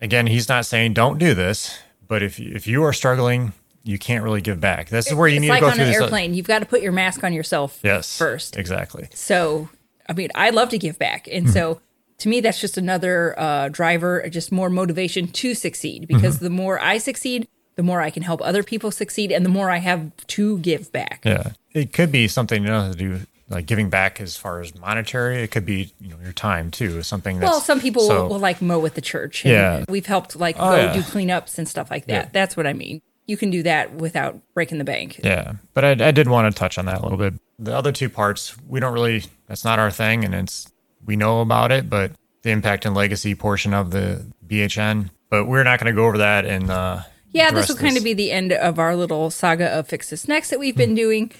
Again, 0.00 0.26
he's 0.26 0.48
not 0.48 0.64
saying 0.64 0.94
don't 0.94 1.18
do 1.18 1.34
this, 1.34 1.78
but 2.08 2.22
if 2.22 2.40
if 2.40 2.66
you 2.66 2.82
are 2.84 2.92
struggling, 2.94 3.52
you 3.84 3.98
can't 3.98 4.24
really 4.24 4.40
give 4.40 4.60
back. 4.60 4.88
This 4.88 5.08
is 5.08 5.14
where 5.14 5.28
you 5.28 5.36
it's 5.36 5.42
need 5.42 5.48
like 5.50 5.58
to 5.58 5.66
go 5.66 5.66
on 5.68 5.74
through 5.74 5.84
an 5.84 5.90
this. 5.90 6.00
airplane. 6.00 6.34
You've 6.34 6.46
got 6.46 6.60
to 6.60 6.66
put 6.66 6.80
your 6.80 6.92
mask 6.92 7.22
on 7.22 7.34
yourself 7.34 7.80
yes, 7.82 8.16
first. 8.16 8.56
Exactly. 8.56 9.08
So, 9.12 9.68
I 10.08 10.14
mean, 10.14 10.30
I 10.34 10.50
love 10.50 10.70
to 10.70 10.78
give 10.78 10.98
back, 10.98 11.28
and 11.30 11.44
mm-hmm. 11.44 11.52
so 11.52 11.80
to 12.20 12.28
me, 12.28 12.40
that's 12.40 12.60
just 12.60 12.78
another 12.78 13.38
uh, 13.38 13.68
driver, 13.68 14.26
just 14.28 14.52
more 14.52 14.70
motivation 14.70 15.28
to 15.28 15.54
succeed. 15.54 16.06
Because 16.06 16.36
mm-hmm. 16.36 16.44
the 16.44 16.50
more 16.50 16.80
I 16.80 16.98
succeed, 16.98 17.48
the 17.76 17.82
more 17.82 18.00
I 18.00 18.10
can 18.10 18.22
help 18.22 18.40
other 18.42 18.62
people 18.62 18.90
succeed, 18.90 19.32
and 19.32 19.44
the 19.44 19.50
more 19.50 19.70
I 19.70 19.78
have 19.78 20.14
to 20.28 20.58
give 20.58 20.92
back. 20.92 21.22
Yeah, 21.24 21.52
it 21.72 21.92
could 21.92 22.12
be 22.12 22.28
something 22.28 22.62
you 22.62 22.68
know 22.68 22.92
to 22.92 22.96
do 22.96 23.20
like 23.48 23.66
giving 23.66 23.90
back 23.90 24.20
as 24.20 24.36
far 24.36 24.60
as 24.60 24.74
monetary. 24.78 25.42
It 25.42 25.50
could 25.50 25.66
be 25.66 25.92
you 26.00 26.08
know 26.08 26.16
your 26.22 26.32
time 26.32 26.70
too. 26.70 27.02
Something 27.02 27.40
that's, 27.40 27.50
well, 27.50 27.60
some 27.60 27.80
people 27.80 28.02
so, 28.02 28.22
will, 28.22 28.28
will, 28.30 28.38
like 28.38 28.62
mow 28.62 28.78
with 28.78 28.94
the 28.94 29.00
church. 29.00 29.44
yeah, 29.44 29.84
we've 29.88 30.06
helped 30.06 30.36
like 30.36 30.56
oh, 30.58 30.70
go 30.70 30.76
yeah. 30.76 30.92
do 30.92 31.00
cleanups 31.00 31.58
and 31.58 31.68
stuff 31.68 31.90
like 31.90 32.06
that. 32.06 32.26
Yeah. 32.26 32.30
That's 32.32 32.56
what 32.56 32.66
I 32.66 32.72
mean. 32.72 33.02
You 33.26 33.36
can 33.36 33.50
do 33.50 33.62
that 33.62 33.94
without 33.94 34.40
breaking 34.54 34.78
the 34.78 34.84
bank. 34.84 35.20
Yeah, 35.22 35.54
but 35.72 35.84
I, 35.84 36.08
I 36.08 36.10
did 36.10 36.28
want 36.28 36.52
to 36.52 36.58
touch 36.58 36.78
on 36.78 36.86
that 36.86 37.00
a 37.00 37.02
little 37.02 37.18
bit. 37.18 37.34
The 37.58 37.74
other 37.74 37.92
two 37.92 38.08
parts, 38.08 38.56
we 38.66 38.80
don't 38.80 38.92
really. 38.92 39.24
That's 39.46 39.64
not 39.64 39.78
our 39.78 39.90
thing, 39.90 40.24
and 40.24 40.34
it's 40.34 40.69
we 41.04 41.16
know 41.16 41.40
about 41.40 41.72
it, 41.72 41.88
but 41.88 42.12
the 42.42 42.50
impact 42.50 42.86
and 42.86 42.94
legacy 42.94 43.34
portion 43.34 43.74
of 43.74 43.90
the 43.90 44.26
BHN. 44.46 45.10
But 45.28 45.46
we're 45.46 45.62
not 45.62 45.78
going 45.78 45.92
to 45.94 45.96
go 45.96 46.06
over 46.06 46.18
that 46.18 46.44
in. 46.44 46.70
Uh, 46.70 47.04
yeah, 47.32 47.50
this 47.52 47.68
will 47.68 47.76
kind 47.76 47.96
of 47.96 48.02
be 48.02 48.14
the 48.14 48.32
end 48.32 48.52
of 48.52 48.78
our 48.78 48.96
little 48.96 49.30
saga 49.30 49.68
of 49.68 49.86
Fix 49.86 50.10
This 50.10 50.26
Next 50.26 50.50
that 50.50 50.58
we've 50.58 50.76
been 50.76 50.94
doing. 50.94 51.30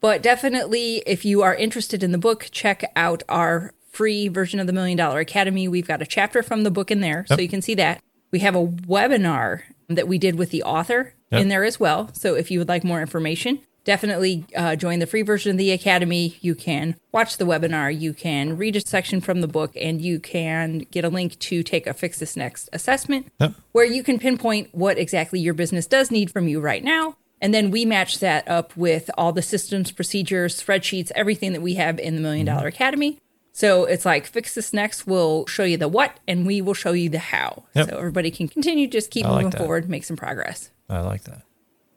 But 0.00 0.22
definitely, 0.22 1.02
if 1.06 1.24
you 1.24 1.42
are 1.42 1.54
interested 1.54 2.02
in 2.02 2.12
the 2.12 2.18
book, 2.18 2.48
check 2.50 2.84
out 2.94 3.22
our 3.28 3.72
free 3.90 4.28
version 4.28 4.60
of 4.60 4.66
the 4.66 4.72
Million 4.72 4.98
Dollar 4.98 5.20
Academy. 5.20 5.66
We've 5.66 5.86
got 5.86 6.02
a 6.02 6.06
chapter 6.06 6.42
from 6.42 6.62
the 6.62 6.70
book 6.70 6.90
in 6.90 7.00
there, 7.00 7.24
yep. 7.28 7.36
so 7.36 7.42
you 7.42 7.48
can 7.48 7.62
see 7.62 7.74
that. 7.76 8.02
We 8.30 8.40
have 8.40 8.54
a 8.54 8.66
webinar 8.66 9.62
that 9.88 10.06
we 10.06 10.18
did 10.18 10.36
with 10.36 10.50
the 10.50 10.62
author 10.62 11.14
yep. 11.32 11.40
in 11.40 11.48
there 11.48 11.64
as 11.64 11.80
well. 11.80 12.10
So 12.12 12.34
if 12.34 12.50
you 12.50 12.58
would 12.58 12.68
like 12.68 12.84
more 12.84 13.00
information, 13.00 13.60
definitely 13.84 14.44
uh, 14.56 14.76
join 14.76 14.98
the 14.98 15.06
free 15.06 15.22
version 15.22 15.52
of 15.52 15.58
the 15.58 15.70
Academy. 15.72 16.36
You 16.40 16.54
can 16.54 16.96
watch 17.12 17.36
the 17.36 17.44
webinar, 17.44 17.98
you 17.98 18.12
can 18.12 18.56
read 18.56 18.76
a 18.76 18.80
section 18.80 19.20
from 19.20 19.40
the 19.40 19.48
book, 19.48 19.72
and 19.80 20.00
you 20.00 20.20
can 20.20 20.80
get 20.90 21.04
a 21.04 21.08
link 21.08 21.38
to 21.40 21.62
take 21.62 21.86
a 21.86 21.94
Fix 21.94 22.18
This 22.18 22.36
Next 22.36 22.68
assessment 22.72 23.32
yep. 23.40 23.54
where 23.72 23.84
you 23.84 24.02
can 24.02 24.18
pinpoint 24.18 24.68
what 24.72 24.98
exactly 24.98 25.40
your 25.40 25.54
business 25.54 25.86
does 25.86 26.10
need 26.10 26.30
from 26.30 26.48
you 26.48 26.60
right 26.60 26.84
now. 26.84 27.16
And 27.40 27.54
then 27.54 27.70
we 27.70 27.84
match 27.84 28.18
that 28.18 28.48
up 28.48 28.76
with 28.76 29.10
all 29.16 29.32
the 29.32 29.42
systems, 29.42 29.92
procedures, 29.92 30.60
spreadsheets, 30.60 31.12
everything 31.14 31.52
that 31.52 31.62
we 31.62 31.74
have 31.74 31.98
in 31.98 32.16
the 32.16 32.20
Million 32.20 32.46
mm-hmm. 32.46 32.66
Academy. 32.66 33.18
So 33.52 33.84
it's 33.84 34.04
like 34.04 34.26
Fix 34.26 34.54
This 34.54 34.72
Next 34.72 35.06
will 35.06 35.46
show 35.46 35.64
you 35.64 35.76
the 35.76 35.88
what, 35.88 36.18
and 36.28 36.46
we 36.46 36.60
will 36.60 36.74
show 36.74 36.92
you 36.92 37.08
the 37.08 37.18
how. 37.18 37.64
Yep. 37.74 37.90
So 37.90 37.98
everybody 37.98 38.30
can 38.30 38.48
continue, 38.48 38.86
just 38.86 39.10
keep 39.10 39.26
moving 39.26 39.50
forward, 39.50 39.88
make 39.88 40.04
some 40.04 40.16
progress. 40.16 40.70
I 40.88 41.00
like 41.00 41.24
that. 41.24 41.42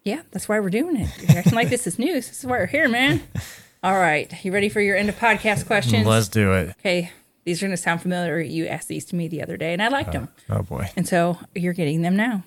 Yeah, 0.04 0.22
that's 0.32 0.50
why 0.50 0.60
we're 0.60 0.70
doing 0.70 0.98
it. 0.98 1.10
You're 1.22 1.38
acting 1.38 1.54
like 1.54 1.70
this 1.70 1.86
is 1.86 2.00
news. 2.00 2.28
This 2.28 2.40
is 2.40 2.46
why 2.46 2.58
we're 2.58 2.66
here, 2.66 2.90
man. 2.90 3.22
All 3.84 3.98
right. 3.98 4.34
You 4.44 4.52
ready 4.52 4.68
for 4.68 4.82
your 4.82 4.96
end 4.96 5.10
of 5.10 5.16
podcast 5.16 5.68
questions? 5.68 6.08
Let's 6.08 6.28
do 6.28 6.54
it. 6.54 6.70
Okay. 6.80 7.12
These 7.46 7.62
are 7.62 7.68
going 7.68 7.76
to 7.76 7.82
sound 7.82 8.02
familiar. 8.02 8.40
You 8.40 8.68
asked 8.68 8.88
these 8.88 9.06
to 9.06 9.16
me 9.16 9.28
the 9.28 9.44
other 9.44 9.58
day, 9.58 9.74
and 9.74 9.82
I 9.82 9.90
liked 9.90 10.10
oh, 10.10 10.14
them. 10.14 10.30
Oh, 10.50 10.62
boy. 10.64 10.90
And 10.96 11.08
so 11.08 11.40
you're 11.56 11.74
getting 11.74 12.02
them 12.02 12.16
now. 12.16 12.44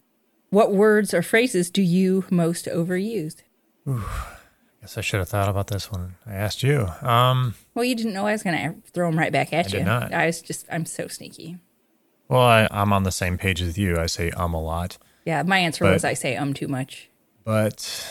What 0.51 0.73
words 0.73 1.15
or 1.15 1.23
phrases 1.23 1.71
do 1.71 1.83
you 1.83 2.25
most 2.31 2.67
overuse? 2.67 3.43
Ooh, 3.89 4.05
I 4.05 4.37
guess 4.81 4.99
I 4.99 5.01
should 5.01 5.19
have 5.19 5.29
thought 5.29 5.49
about 5.49 5.69
this 5.69 5.91
one. 5.91 6.15
I 6.27 6.35
asked 6.35 6.63
you. 6.63 6.89
Um, 7.03 7.55
well, 7.75 7.85
you 7.85 7.95
didn't 7.95 8.15
know 8.15 8.27
I 8.27 8.33
was 8.33 8.43
going 8.43 8.57
to 8.57 8.91
throw 8.91 9.09
them 9.09 9.19
right 9.19 9.33
back 9.33 9.53
at 9.53 9.67
I 9.67 9.69
you. 9.69 9.79
Did 9.79 9.85
not. 9.85 10.13
I 10.13 10.27
was 10.27 10.43
just, 10.43 10.67
I'm 10.71 10.87
so 10.87 11.09
sneaky. 11.09 11.59
Well, 12.29 12.41
I, 12.41 12.69
am 12.71 12.93
on 12.93 13.03
the 13.03 13.13
same 13.13 13.37
page 13.37 13.61
as 13.63 13.77
you. 13.77 13.99
I 13.99 14.07
say 14.07 14.31
um 14.31 14.55
a 14.55 14.63
lot. 14.63 14.99
Yeah, 15.25 15.43
my 15.43 15.59
answer 15.59 15.85
but, 15.85 15.93
was 15.93 16.05
I 16.05 16.15
say 16.15 16.37
um 16.37 16.55
too 16.55 16.69
much 16.69 17.11
but 17.45 18.07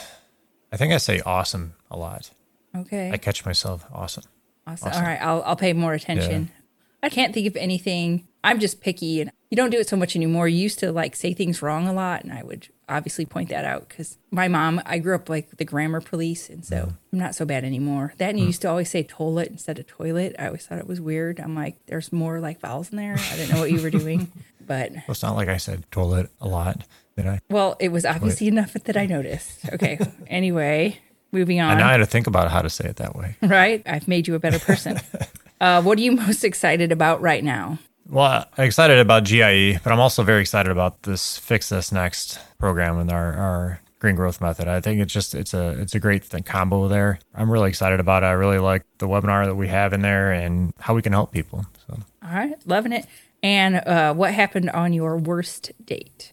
I 0.71 0.77
think 0.77 0.93
I 0.93 0.97
say 0.97 1.21
awesome 1.25 1.73
a 1.91 1.97
lot. 1.97 2.31
Okay. 2.75 3.11
I 3.11 3.17
catch 3.17 3.45
myself 3.45 3.85
awesome. 3.91 4.23
Awesome. 4.65 4.89
awesome. 4.89 5.03
All 5.03 5.07
right, 5.07 5.21
I'll 5.21 5.43
I'll 5.43 5.55
pay 5.55 5.73
more 5.73 5.93
attention. 5.93 6.43
Yeah. 6.43 6.61
I 7.03 7.09
can't 7.09 7.33
think 7.33 7.47
of 7.47 7.55
anything. 7.57 8.27
I'm 8.45 8.59
just 8.59 8.81
picky 8.81 9.21
and 9.21 9.31
you 9.49 9.55
don't 9.55 9.69
do 9.69 9.77
it 9.77 9.87
so 9.87 9.97
much 9.97 10.15
anymore. 10.15 10.47
You 10.47 10.57
used 10.57 10.79
to 10.79 10.91
like 10.91 11.15
say 11.15 11.33
things 11.33 11.61
wrong 11.61 11.87
a 11.87 11.93
lot 11.93 12.23
and 12.23 12.31
I 12.31 12.43
would 12.43 12.69
obviously 12.89 13.25
point 13.25 13.49
that 13.49 13.65
out 13.65 13.87
cuz 13.89 14.17
my 14.31 14.47
mom, 14.47 14.81
I 14.85 14.99
grew 14.99 15.15
up 15.15 15.29
like 15.29 15.57
the 15.57 15.65
grammar 15.65 16.01
police 16.01 16.49
and 16.49 16.65
so 16.65 16.75
mm. 16.75 16.97
I'm 17.11 17.19
not 17.19 17.35
so 17.35 17.45
bad 17.45 17.63
anymore. 17.63 18.13
That 18.17 18.29
and 18.29 18.39
you 18.39 18.45
mm. 18.45 18.47
used 18.47 18.61
to 18.63 18.69
always 18.69 18.89
say 18.89 19.03
toilet 19.03 19.49
instead 19.49 19.79
of 19.79 19.87
toilet. 19.87 20.35
I 20.39 20.47
always 20.47 20.65
thought 20.65 20.79
it 20.79 20.87
was 20.87 21.01
weird. 21.01 21.39
I'm 21.39 21.55
like 21.55 21.85
there's 21.85 22.11
more 22.11 22.39
like 22.39 22.59
vowels 22.59 22.89
in 22.89 22.97
there. 22.97 23.15
I 23.17 23.35
didn't 23.35 23.53
know 23.53 23.59
what 23.59 23.71
you 23.71 23.81
were 23.81 23.91
doing. 23.91 24.31
But 24.65 24.93
well, 24.93 25.03
it's 25.09 25.21
not 25.21 25.35
like 25.35 25.49
I 25.49 25.57
said 25.57 25.83
toilet 25.91 26.29
a 26.39 26.47
lot. 26.47 26.85
Did 27.15 27.27
I? 27.27 27.39
Well, 27.49 27.75
it 27.79 27.89
was 27.89 28.05
obviously 28.05 28.47
enough 28.47 28.73
that 28.73 28.97
I 28.97 29.05
noticed. 29.05 29.71
Okay. 29.73 29.99
anyway, 30.27 30.99
moving 31.31 31.59
on. 31.59 31.71
And 31.71 31.79
now 31.79 31.89
I 31.89 31.91
had 31.91 31.97
to 31.97 32.05
think 32.05 32.27
about 32.27 32.49
how 32.51 32.61
to 32.61 32.69
say 32.69 32.85
it 32.85 32.97
that 32.97 33.15
way. 33.15 33.35
Right. 33.41 33.83
I've 33.85 34.07
made 34.07 34.27
you 34.27 34.35
a 34.35 34.39
better 34.39 34.59
person. 34.59 34.99
uh, 35.61 35.81
what 35.81 35.97
are 35.97 36.01
you 36.01 36.13
most 36.13 36.43
excited 36.43 36.91
about 36.91 37.21
right 37.21 37.43
now? 37.43 37.77
Well, 38.09 38.45
I'm 38.57 38.65
excited 38.65 38.99
about 38.99 39.23
GIE, 39.23 39.79
but 39.83 39.91
I'm 39.93 39.99
also 39.99 40.23
very 40.23 40.41
excited 40.41 40.71
about 40.71 41.03
this 41.03 41.37
Fix 41.37 41.69
This 41.69 41.91
Next 41.91 42.39
program 42.59 42.97
and 42.97 43.09
our, 43.11 43.33
our 43.33 43.81
green 44.03 44.15
growth 44.15 44.41
method. 44.41 44.67
I 44.67 44.81
think 44.81 44.99
it's 44.99 45.13
just 45.13 45.33
it's 45.33 45.53
a 45.53 45.79
it's 45.79 45.95
a 45.95 45.99
great 45.99 46.25
thing, 46.25 46.43
combo 46.43 46.89
there. 46.89 47.19
I'm 47.33 47.49
really 47.49 47.69
excited 47.69 48.01
about 48.01 48.23
it. 48.23 48.25
I 48.25 48.31
really 48.31 48.59
like 48.59 48.83
the 48.97 49.07
webinar 49.07 49.45
that 49.45 49.55
we 49.55 49.69
have 49.69 49.93
in 49.93 50.01
there 50.01 50.33
and 50.33 50.73
how 50.77 50.93
we 50.93 51.01
can 51.01 51.13
help 51.13 51.31
people. 51.31 51.65
So. 51.87 51.97
All 52.21 52.33
right, 52.33 52.55
loving 52.65 52.91
it. 52.91 53.05
And 53.41 53.77
uh, 53.77 54.13
what 54.13 54.33
happened 54.33 54.69
on 54.71 54.91
your 54.91 55.17
worst 55.17 55.71
date? 55.85 56.32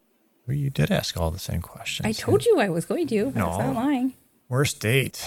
Well, 0.51 0.59
you 0.59 0.69
did 0.69 0.91
ask 0.91 1.17
all 1.17 1.31
the 1.31 1.39
same 1.39 1.63
questions. 1.63 2.05
I 2.05 2.11
told 2.11 2.45
you 2.45 2.59
I 2.59 2.71
was 2.71 2.85
going 2.85 3.07
to. 3.07 3.31
No, 3.37 3.47
I 3.47 3.49
was 3.51 3.59
not 3.59 3.75
lying. 3.77 4.15
Worst 4.49 4.81
date? 4.81 5.25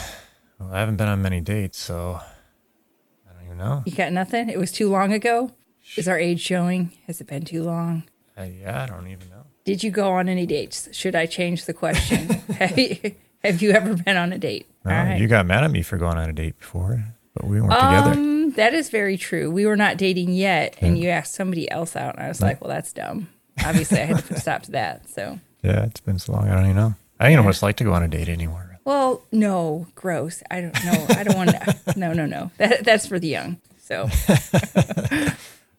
Well, 0.60 0.74
I 0.74 0.82
haven't 0.82 0.98
been 0.98 1.08
on 1.08 1.22
many 1.22 1.40
dates, 1.40 1.78
so 1.78 2.20
I 2.20 3.34
don't 3.34 3.46
even 3.46 3.58
know. 3.58 3.84
You 3.86 3.94
got 3.94 4.12
nothing? 4.12 4.50
It 4.50 4.60
was 4.60 4.74
too 4.74 4.90
long 4.90 5.14
ago? 5.14 5.54
Is 5.96 6.10
our 6.10 6.20
age 6.20 6.42
showing? 6.42 6.92
Has 7.08 7.22
it 7.22 7.28
been 7.28 7.46
too 7.46 7.64
long? 7.64 8.04
Uh, 8.38 8.44
yeah, 8.44 8.84
I 8.84 8.86
don't 8.86 9.08
even 9.08 9.30
know. 9.30 9.46
Did 9.64 9.82
you 9.82 9.92
go 9.92 10.12
on 10.12 10.28
any 10.28 10.46
dates? 10.46 10.90
Should 10.92 11.16
I 11.16 11.26
change 11.26 11.68
the 11.68 11.74
question? 11.74 12.28
have, 12.60 12.78
you, 12.78 13.16
have 13.46 13.62
you 13.62 13.72
ever 13.72 13.96
been 13.96 14.18
on 14.18 14.34
a 14.34 14.38
date? 14.38 14.68
No, 14.84 15.16
You 15.16 15.30
got 15.30 15.46
mad 15.46 15.64
at 15.64 15.72
me 15.72 15.84
for 15.84 15.98
going 15.98 16.18
on 16.18 16.30
a 16.30 16.34
date 16.34 16.60
before, 16.60 17.02
but 17.34 17.46
we 17.48 17.62
weren't 17.62 17.72
um, 17.72 18.12
together. 18.12 18.56
That 18.58 18.74
is 18.74 18.90
very 18.90 19.16
true. 19.16 19.50
We 19.50 19.66
were 19.66 19.78
not 19.78 19.96
dating 19.96 20.34
yet, 20.34 20.76
and 20.82 20.98
yeah. 20.98 21.04
you 21.06 21.10
asked 21.12 21.34
somebody 21.34 21.72
else 21.72 21.96
out, 21.96 22.16
and 22.16 22.26
I 22.26 22.28
was 22.28 22.42
yeah. 22.42 22.48
like, 22.48 22.60
well, 22.60 22.70
that's 22.70 22.92
dumb 22.92 23.30
obviously 23.66 24.00
I 24.00 24.06
had 24.06 24.18
to 24.18 24.24
put 24.24 24.38
a 24.38 24.40
stop 24.40 24.64
to 24.64 24.72
that. 24.72 25.10
So 25.10 25.40
yeah, 25.62 25.86
it's 25.86 26.02
been 26.02 26.20
so 26.20 26.34
long. 26.34 26.50
I 26.50 26.56
don't 26.56 26.66
even 26.66 26.76
know. 26.76 26.96
I 27.20 27.26
don't 27.26 27.34
even 27.34 27.44
know 27.44 27.46
what 27.46 27.56
it's 27.56 27.64
like 27.64 27.78
to 27.78 27.84
go 27.84 27.94
on 27.94 28.04
a 28.04 28.08
date 28.08 28.30
anymore. 28.30 28.80
Well, 28.86 29.24
no, 29.32 29.88
gross. 29.96 30.44
I 30.52 30.62
don't 30.62 30.86
know. 30.86 31.06
I 31.10 31.24
don't 31.24 31.38
want 31.38 31.52
to. 31.52 31.94
no, 31.98 32.14
no, 32.14 32.26
no. 32.26 32.52
That, 32.58 32.84
that's 32.84 33.08
for 33.08 33.18
the 33.18 33.30
young. 33.30 33.62
So. 33.80 34.02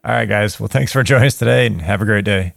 All 0.04 0.10
right, 0.10 0.26
guys. 0.26 0.58
Well, 0.58 0.68
thanks 0.68 0.92
for 0.92 1.02
joining 1.02 1.26
us 1.26 1.38
today, 1.38 1.66
and 1.66 1.82
have 1.82 2.02
a 2.02 2.04
great 2.04 2.24
day. 2.24 2.54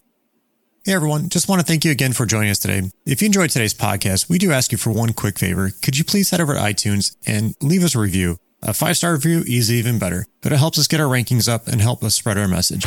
Hey, 0.85 0.93
everyone. 0.93 1.27
Just 1.27 1.49
want 1.49 1.59
to 1.59 1.67
thank 1.67 1.83
you 1.83 1.91
again 1.91 2.13
for 2.13 2.25
joining 2.25 2.49
us 2.49 2.59
today. 2.59 2.89
If 3.05 3.21
you 3.21 3.25
enjoyed 3.25 3.49
today's 3.49 3.73
podcast, 3.73 4.29
we 4.29 4.37
do 4.37 4.51
ask 4.53 4.71
you 4.71 4.77
for 4.77 4.91
one 4.91 5.11
quick 5.11 5.37
favor. 5.37 5.71
Could 5.81 5.97
you 5.97 6.05
please 6.05 6.29
head 6.29 6.39
over 6.39 6.53
to 6.53 6.59
iTunes 6.59 7.15
and 7.25 7.55
leave 7.61 7.83
us 7.83 7.95
a 7.95 7.99
review? 7.99 8.37
A 8.61 8.73
five 8.73 8.97
star 8.97 9.13
review 9.13 9.43
is 9.45 9.71
even 9.71 9.99
better, 9.99 10.25
but 10.41 10.51
it 10.51 10.57
helps 10.57 10.79
us 10.79 10.87
get 10.87 10.99
our 10.99 11.07
rankings 11.07 11.49
up 11.49 11.67
and 11.67 11.81
help 11.81 12.03
us 12.03 12.15
spread 12.15 12.37
our 12.37 12.47
message. 12.47 12.85